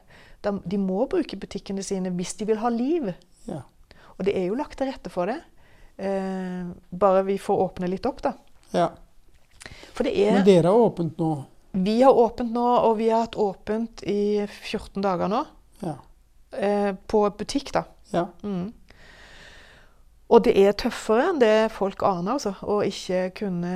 De, 0.42 0.52
de 0.64 0.78
må 0.80 1.06
bruke 1.06 1.36
butikkene 1.38 1.82
sine 1.86 2.10
hvis 2.16 2.34
de 2.40 2.46
vil 2.50 2.58
ha 2.64 2.68
liv. 2.72 3.12
ja. 3.46 3.60
Og 4.18 4.24
det 4.26 4.34
er 4.36 4.48
jo 4.48 4.56
lagt 4.58 4.76
til 4.80 4.88
rette 4.90 5.10
for 5.14 5.26
det. 5.30 5.36
Eh, 5.98 6.66
bare 6.90 7.22
vi 7.26 7.38
får 7.42 7.62
åpne 7.64 7.88
litt 7.90 8.06
opp, 8.06 8.22
da. 8.22 8.32
ja. 8.70 8.88
For 9.92 10.06
det 10.06 10.14
er 10.14 10.36
Men 10.38 10.44
dere 10.46 10.70
har 10.70 10.78
åpent 10.78 11.18
nå. 11.18 11.32
Vi 11.74 11.96
har 12.02 12.14
åpent 12.14 12.52
nå, 12.54 12.66
og 12.86 12.96
vi 13.00 13.08
har 13.10 13.24
hatt 13.26 13.34
åpent 13.36 14.04
i 14.06 14.46
14 14.46 15.02
dager 15.02 15.28
nå. 15.28 15.40
Ja. 15.82 15.96
Eh, 16.54 16.92
på 17.10 17.24
butikk, 17.38 17.72
da. 17.74 17.82
ja. 18.14 18.28
Mm. 18.42 18.70
Og 20.28 20.44
det 20.44 20.52
er 20.60 20.74
tøffere 20.76 21.30
enn 21.30 21.40
det 21.40 21.70
folk 21.72 22.02
aner, 22.04 22.34
altså, 22.36 22.52
å 22.62 22.82
ikke 22.84 23.30
kunne 23.40 23.74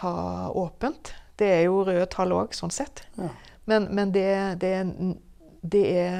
ha 0.00 0.14
åpent. 0.56 1.12
Det 1.38 1.48
er 1.58 1.66
jo 1.68 1.82
røde 1.84 2.06
tall 2.10 2.32
òg, 2.32 2.54
sånn 2.56 2.72
sett. 2.72 3.04
Ja. 3.20 3.28
Men, 3.68 3.88
men 3.94 4.12
det, 4.14 4.30
det, 4.64 4.74
det 5.60 5.84
er 6.00 6.14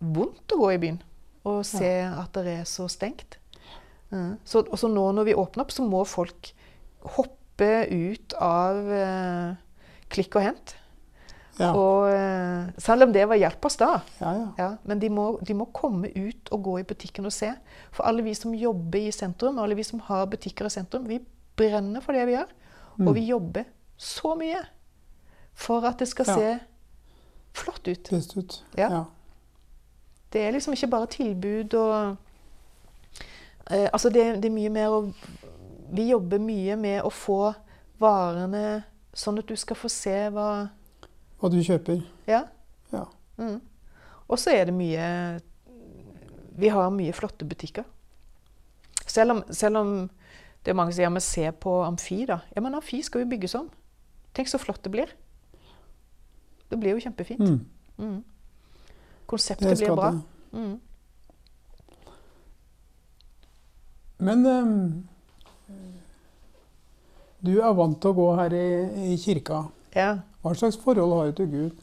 vondt 0.00 0.56
å 0.56 0.60
gå 0.64 0.72
i 0.74 0.80
byen 0.82 1.02
og 1.46 1.60
se 1.68 1.90
at 2.08 2.34
det 2.34 2.56
er 2.62 2.64
så 2.66 2.88
stengt. 2.90 3.36
Ja. 4.12 4.24
Så, 4.46 4.62
så 4.78 4.88
nå 4.90 5.04
når 5.16 5.30
vi 5.30 5.36
åpner 5.38 5.64
opp, 5.64 5.74
så 5.74 5.84
må 5.86 6.04
folk 6.08 6.52
hoppe 7.16 7.70
ut 7.90 8.34
av 8.42 8.90
eh, 8.92 9.54
klikk 10.12 10.36
og 10.38 10.46
hent. 10.46 10.76
Ja. 11.56 11.70
Og, 11.72 12.10
eh, 12.12 12.68
selv 12.82 13.06
om 13.06 13.12
det 13.14 13.24
var 13.28 13.38
hjelp 13.40 13.64
oss 13.64 13.78
da. 13.80 14.02
ja, 14.20 14.32
ja. 14.36 14.48
Ja, 14.60 14.68
men 14.84 15.00
de 15.00 15.08
må, 15.12 15.26
de 15.40 15.56
må 15.56 15.68
komme 15.72 16.10
ut 16.12 16.52
og 16.52 16.66
gå 16.68 16.78
i 16.82 16.86
butikken 16.88 17.28
og 17.28 17.32
se. 17.32 17.54
For 17.96 18.04
alle 18.08 18.24
vi 18.26 18.34
som 18.36 18.54
jobber 18.54 19.08
i 19.08 19.14
sentrum, 19.14 19.58
alle 19.62 19.78
vi 19.78 19.86
som 19.86 20.02
har 20.04 20.28
butikker 20.32 20.68
i 20.68 20.74
sentrum, 20.74 21.08
vi 21.08 21.22
brenner 21.56 22.04
for 22.04 22.16
det 22.16 22.26
vi 22.28 22.36
gjør. 22.36 22.52
Mm. 22.96 23.08
Og 23.08 23.14
vi 23.16 23.26
jobber 23.30 23.68
så 23.96 24.34
mye 24.36 24.60
for 25.56 25.86
at 25.88 26.00
det 26.02 26.10
skal 26.10 26.28
se 26.28 26.50
flott 27.56 27.88
ut. 27.88 28.10
Best 28.12 28.36
ut. 28.36 28.60
Ja. 28.76 28.90
Ja. 28.92 29.04
Det 30.32 30.42
er 30.44 30.52
liksom 30.52 30.76
ikke 30.76 30.92
bare 30.92 31.08
tilbud 31.08 31.74
og 31.80 32.16
eh, 33.70 33.88
Altså, 33.92 34.10
det, 34.10 34.24
det 34.42 34.50
er 34.50 34.54
mye 34.54 34.72
mer 34.72 34.94
å 34.94 35.00
Vi 35.96 36.08
jobber 36.10 36.42
mye 36.42 36.76
med 36.76 37.02
å 37.06 37.10
få 37.14 37.54
varene 38.00 38.82
sånn 39.16 39.38
at 39.40 39.48
du 39.48 39.56
skal 39.56 39.78
få 39.78 39.88
se 39.92 40.16
hva 40.34 40.68
Hva 41.40 41.50
du 41.52 41.60
kjøper. 41.62 42.02
Ja. 42.28 42.44
Ja. 42.92 43.06
Mm. 43.38 43.60
Og 44.26 44.38
så 44.40 44.52
er 44.56 44.68
det 44.68 44.74
mye 44.76 45.06
Vi 46.56 46.72
har 46.72 46.90
mye 46.90 47.14
flotte 47.14 47.44
butikker. 47.44 47.84
Selv 49.06 49.36
om, 49.36 49.42
selv 49.50 49.78
om 49.78 49.90
det 50.64 50.72
er 50.72 50.76
mange 50.76 50.92
som 50.92 50.98
sier 50.98 51.12
vi 51.14 51.20
ser 51.22 51.52
på 51.62 51.72
Amfi, 51.86 52.24
da. 52.26 52.40
Ja, 52.56 52.60
men 52.64 52.74
Amfi 52.74 52.98
skal 53.06 53.22
jo 53.22 53.28
bygges 53.30 53.54
om. 53.54 53.68
Tenk 54.34 54.48
så 54.50 54.58
flott 54.58 54.82
det 54.82 54.90
blir. 54.90 55.12
Det 56.66 56.78
blir 56.80 56.96
jo 56.96 57.04
kjempefint. 57.04 57.38
Mm. 57.38 57.60
Mm. 57.98 58.24
Konseptet 59.30 59.78
blir 59.78 59.94
bra. 59.94 60.10
Mm. 60.52 60.80
Men 64.18 64.46
ehm, 64.46 65.08
du 67.44 67.58
er 67.60 67.74
vant 67.76 67.98
til 68.00 68.10
å 68.12 68.16
gå 68.16 68.28
her 68.40 68.54
i, 68.56 68.68
i 69.12 69.16
kirka. 69.20 69.64
Ja. 69.96 70.12
Hva 70.42 70.54
slags 70.56 70.78
forhold 70.80 71.12
har 71.16 71.30
du 71.30 71.36
til 71.40 71.50
Gud? 71.52 71.82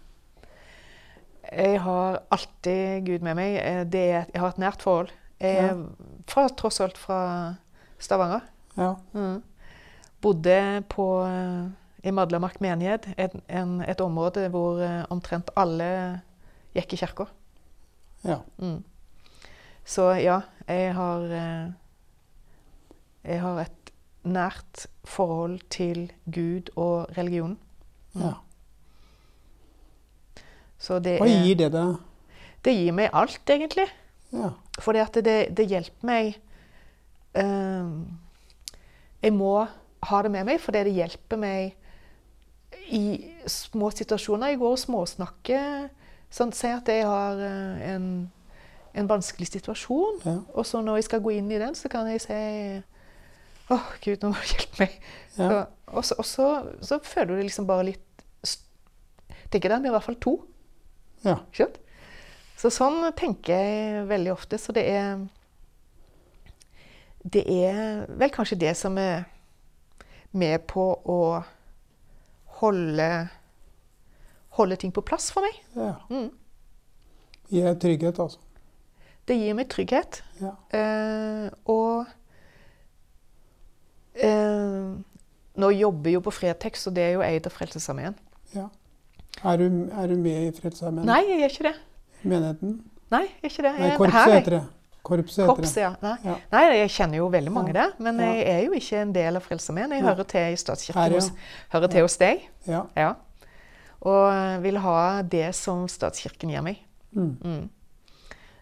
Jeg 1.53 1.79
har 1.83 2.21
alltid 2.33 3.05
Gud 3.05 3.25
med 3.25 3.37
meg. 3.37 3.57
Eh, 3.61 3.83
Det 3.85 4.05
jeg 4.09 4.41
har 4.41 4.49
et 4.49 4.61
nært 4.61 4.81
forhold. 4.81 5.11
Jeg 5.43 5.59
er 5.59 5.79
fra, 6.31 6.47
tross 6.49 6.79
alt 6.81 6.97
fra 6.97 7.19
Stavanger. 8.01 8.45
Ja. 8.79 8.93
Mm. 9.13 9.41
Bodde 10.23 10.57
på, 10.89 11.07
eh, 11.27 12.07
i 12.07 12.11
Madlamark 12.15 12.61
menighet, 12.63 13.09
et, 13.17 13.35
en, 13.49 13.81
et 13.85 14.01
område 14.01 14.47
hvor 14.49 14.79
eh, 14.81 15.03
omtrent 15.13 15.51
alle 15.59 16.21
gikk 16.75 16.95
i 16.95 17.01
kirka. 17.03 17.27
ja. 18.25 18.39
Mm. 18.57 18.81
Så 19.85 20.13
ja, 20.15 20.37
jeg 20.63 20.93
har 20.95 21.23
Jeg 23.23 23.41
har 23.41 23.59
et 23.63 23.91
nært 24.23 24.85
forhold 25.07 25.59
til 25.69 26.11
Gud 26.31 26.69
og 26.75 27.09
religionen. 27.17 27.57
ja. 28.15 28.33
Så 30.83 30.97
det, 30.99 31.13
Hva 31.21 31.27
gir 31.29 31.55
det 31.55 31.69
deg? 31.71 31.93
det 32.65 32.73
gir 32.75 32.91
meg 32.95 33.09
alt, 33.15 33.39
egentlig. 33.49 33.85
Ja. 34.33 34.49
For 34.83 34.91
det, 34.93 35.35
det 35.55 35.65
hjelper 35.69 36.07
meg 36.09 36.33
uh, 37.37 38.01
Jeg 39.23 39.33
må 39.33 39.53
ha 40.03 40.21
det 40.25 40.31
med 40.33 40.43
meg, 40.49 40.59
for 40.59 40.75
det 40.75 40.91
hjelper 40.91 41.39
meg 41.39 41.77
i 42.91 43.31
små 43.47 43.91
situasjoner. 43.95 44.51
Jeg 44.51 44.59
går 44.59 44.75
og 44.75 44.81
småsnakker. 44.81 45.85
Sånn, 46.33 46.51
si 46.51 46.67
at 46.67 46.89
jeg 46.89 47.05
har 47.07 47.39
eh, 47.39 47.93
en, 47.93 48.07
en 48.97 49.07
vanskelig 49.07 49.47
situasjon, 49.53 50.19
Ja. 50.25 50.33
og 50.51 50.65
så 50.67 50.81
når 50.83 50.97
jeg 50.99 51.05
skal 51.07 51.21
gå 51.23 51.35
inn 51.37 51.51
i 51.53 51.59
den, 51.61 51.75
så 51.79 51.87
kan 51.93 52.09
jeg 52.11 52.19
si 52.25 52.39
Å, 53.71 53.77
Gud, 54.03 54.19
nå 54.23 54.29
må 54.33 54.39
du 54.41 54.49
hjelpe 54.53 54.79
meg. 54.83 54.97
Ja. 55.37 55.47
Så, 55.47 55.59
og 55.93 56.03
så, 56.05 56.15
og 56.19 56.25
så, 56.27 56.47
så 56.83 56.97
føler 57.05 57.31
du 57.33 57.37
det 57.39 57.45
liksom 57.49 57.67
bare 57.69 57.87
litt 57.91 58.09
Tenker 59.53 59.69
den 59.69 59.85
er 59.85 59.91
i 59.91 59.93
hvert 59.93 60.05
fall 60.07 60.17
to. 60.21 60.31
ja. 61.23 61.35
Skjønt? 61.53 61.75
Så 62.57 62.69
sånn 62.73 63.03
tenker 63.17 63.53
jeg 63.59 64.03
veldig 64.09 64.31
ofte. 64.33 64.57
Så 64.61 64.73
det 64.73 64.83
er 64.89 65.19
Det 67.23 67.43
er 67.49 68.05
vel 68.19 68.31
kanskje 68.33 68.57
det 68.61 68.73
som 68.77 68.97
er 68.97 69.25
med 70.33 70.65
på 70.67 70.85
å 71.05 71.19
holde 72.59 73.09
Holde 74.57 74.75
ting 74.77 74.91
på 74.93 75.01
plass 75.05 75.31
for 75.33 75.41
meg. 75.45 75.55
ja. 75.75 75.95
Mm. 76.09 76.29
Gir 77.53 77.73
trygghet, 77.81 78.19
altså. 78.21 78.39
Det 79.27 79.35
gir 79.37 79.53
meg 79.57 79.67
trygghet. 79.69 80.19
Ja. 80.41 80.51
Eh, 80.73 81.47
og 81.69 82.05
eh, 84.15 84.93
Nå 85.55 85.69
jobber 85.69 86.09
jeg 86.09 86.15
jo 86.17 86.21
på 86.25 86.31
Fretex, 86.33 86.87
og 86.89 86.95
det 86.95 87.03
er 87.03 87.11
jo 87.13 87.21
eid 87.21 87.45
av 87.45 87.51
Frelsesarmeen. 87.53 88.15
ja. 88.55 88.69
Er, 89.43 89.57
du, 89.57 89.89
er 89.91 90.07
du 90.07 90.15
med 90.15 90.47
i 90.47 90.51
Frelsesarmeen? 90.61 91.05
Nei, 91.05 91.19
jeg 91.27 91.41
er 91.41 91.49
ikke 91.49 91.63
det. 91.65 91.75
Menigheten? 92.23 92.73
Nei, 93.11 93.21
jeg 93.25 93.43
er 93.43 93.49
ikke 93.49 93.63
det. 93.65 93.71
Nei, 93.79 93.87
Jeg- 93.87 93.97
korpset 93.97 94.13
her 94.13 94.29
er- 94.31 94.39
heter 94.39 94.51
det. 94.59 94.63
Korpset 95.03 95.47
Korpset, 95.49 95.77
ja. 95.81 95.89
Nei. 96.01 96.13
Ja. 96.23 96.35
Nei, 96.51 96.61
jeg 96.77 96.89
kjenner 96.89 97.17
jo 97.17 97.25
veldig 97.29 97.51
mange 97.51 97.73
der, 97.73 97.91
men 97.99 98.19
Ja. 98.19 98.25
jeg 98.33 98.47
er 98.47 98.65
jo 98.65 98.71
ikke 98.71 99.01
en 99.01 99.11
del 99.13 99.35
av 99.35 99.41
Frelsesarmeen. 99.43 99.91
Jeg 99.91 100.01
Nei. 100.01 100.09
hører 100.13 100.23
til 100.23 100.53
i 100.53 100.55
statskirken 100.55 101.11
hos, 101.13 101.31
hører 101.73 101.87
til 101.91 102.01
hos 102.01 102.17
deg. 102.17 102.41
Ja. 102.67 102.83
Ja. 102.95 103.13
Og 104.01 104.61
vil 104.63 104.77
ha 104.79 105.21
det 105.23 105.53
som 105.55 105.87
statskirken 105.87 106.49
gir 106.49 106.61
meg. 106.61 106.77
Mm. 107.15 107.37
Mm. 107.43 107.69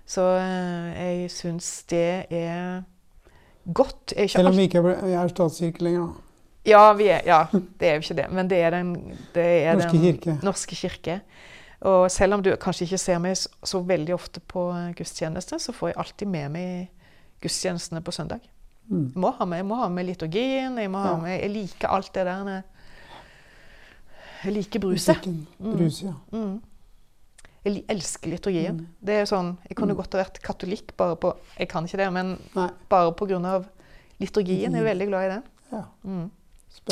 Så 0.08 0.22
eh, 0.40 1.20
jeg 1.22 1.30
syns 1.30 1.84
det 1.88 2.26
er 2.32 2.84
godt. 3.74 4.13
Er 4.15 4.21
ikke 4.28 4.32
Selv 4.34 4.47
om 4.47 4.58
vi 4.58 4.62
ikke 4.62 4.78
er- 4.78 5.28
statskirke 5.28 5.84
lenger. 5.84 6.08
da. 6.08 6.13
ja, 6.71 6.93
vi 6.93 7.08
er, 7.08 7.21
ja, 7.26 7.45
det 7.80 7.88
er 7.88 7.93
jo 7.93 8.00
ikke 8.06 8.13
det. 8.21 8.32
Men 8.32 8.50
det 8.50 8.58
er 8.58 8.69
den, 8.69 9.17
det 9.36 9.45
er 9.65 9.74
Norske 9.74 9.91
den 9.91 10.02
kirke. 10.02 10.39
norske 10.43 10.76
kirke. 10.76 11.19
Og 11.82 12.12
selv 12.12 12.34
om 12.34 12.43
du 12.43 12.52
kanskje 12.62 12.86
ikke 12.86 12.97
ser 12.97 13.17
meg 13.19 13.38
så, 13.38 13.80
veldig 13.82 14.13
ofte 14.13 14.39
på 14.39 14.69
eh, 14.69 14.93
gudstjeneste, 14.93 15.60
så 15.60 15.71
får 15.74 15.88
jeg 15.88 15.95
alltid 15.97 16.28
med 16.28 16.50
meg 16.52 16.89
gudstjenestene 17.41 18.02
på 18.02 18.12
søndag. 18.12 18.39
Mm. 18.88 19.06
Jeg 19.15 19.21
må 19.21 19.32
ha 19.32 19.45
med, 19.45 19.58
jeg 19.58 19.65
må 19.65 19.76
ha 19.76 19.88
med 19.89 20.06
liturgien. 20.06 20.78
Jeg, 20.78 20.91
må 20.91 20.97
ha 21.02 21.15
med, 21.17 21.39
jeg 21.41 21.50
liker 21.50 21.88
alt 21.88 22.12
det 22.13 22.26
der. 22.26 22.62
Jeg 24.43 24.54
liker 24.54 24.80
bruset. 24.80 25.26
Mm. 25.28 25.47
Brus, 25.78 26.04
ja. 26.04 26.13
Mm. 26.32 26.62
Jeg 27.63 27.84
elsker 27.93 28.32
liturgien. 28.32 28.78
Mm. 28.80 28.88
Det 29.06 29.13
er 29.21 29.26
sånn, 29.30 29.58
Jeg 29.69 29.76
kunne 29.78 29.93
Mm. 29.93 29.97
godt 29.97 30.13
ha 30.13 30.24
vært 30.24 30.41
katolikk 30.41 30.95
bare 30.97 31.15
på 31.15 31.36
Jeg 31.60 31.69
kan 31.69 31.86
ikke 31.86 31.97
det, 31.97 32.12
men 32.13 32.38
Nei. 32.56 32.69
bare 32.89 33.12
pga. 33.13 33.65
liturgien. 34.19 34.71
Jeg 34.74 34.82
er 34.82 34.93
veldig 34.95 35.08
glad 35.08 35.26
i 35.26 35.34
den. 35.36 35.43
Ja. 35.71 35.84
Mm. 36.06 36.32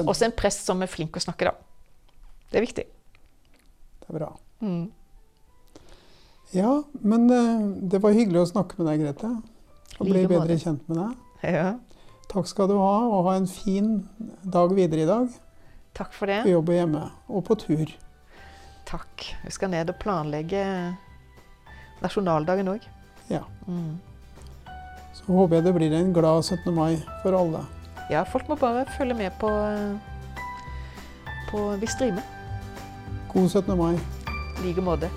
Også 0.06 0.26
en 0.26 0.32
prest 0.32 0.66
som 0.66 0.82
er 0.82 0.88
flink 0.88 1.12
å 1.18 1.20
snakke, 1.20 1.46
da. 1.46 1.52
Det 2.52 2.58
er 2.62 2.66
viktig. 2.66 2.86
Det 2.86 4.10
er 4.10 4.14
bra. 4.20 4.36
Mm. 4.62 4.92
Ja, 6.54 6.84
men 7.02 7.30
eh, 7.30 7.90
det 7.90 8.02
var 8.02 8.12
hyggelig 8.16 8.42
å 8.42 8.52
snakke 8.54 8.78
med 8.80 8.88
deg, 8.88 9.04
Grete. 9.06 9.30
Og 10.00 10.08
bli 10.08 10.22
Like 10.24 10.30
bedre 10.32 10.58
kjent 10.58 10.88
med 10.90 10.98
deg. 10.98 11.54
Ja, 11.54 11.76
Takk 12.30 12.46
skal 12.46 12.68
du 12.70 12.76
ha, 12.78 13.08
og 13.10 13.24
ha 13.26 13.36
en 13.40 13.48
fin 13.48 14.08
dag 14.46 14.70
videre 14.78 15.02
i 15.02 15.06
dag. 15.10 15.30
takk 15.96 16.14
for 16.14 16.28
det. 16.28 16.44
På 16.46 16.50
jobb 16.52 16.70
og 16.70 16.76
hjemme, 16.76 17.12
og 17.28 17.44
på 17.46 17.56
tur. 17.58 17.88
Takk. 18.90 19.36
Vi 19.46 19.52
skal 19.54 19.70
ned 19.70 19.92
og 19.92 20.00
planlegge 20.02 20.64
nasjonaldagen 22.02 22.72
òg. 22.72 22.86
Ja. 23.30 23.44
Mm. 23.68 24.00
Så 25.14 25.30
håper 25.30 25.60
jeg 25.60 25.68
det 25.68 25.76
blir 25.76 25.94
en 25.94 26.14
glad 26.16 26.42
17. 26.44 26.74
mai 26.74 26.98
for 27.22 27.38
alle. 27.38 27.62
Ja, 28.10 28.24
folk 28.26 28.50
må 28.50 28.58
bare 28.58 28.88
følge 28.98 29.14
med 29.14 29.36
på, 29.38 29.52
på 31.52 31.66
Vi 31.78 31.88
streamer. 31.94 32.26
God 33.30 33.50
17. 33.50 33.78
mai. 33.78 33.94
I 34.58 34.66
like 34.66 34.82
måte. 34.82 35.12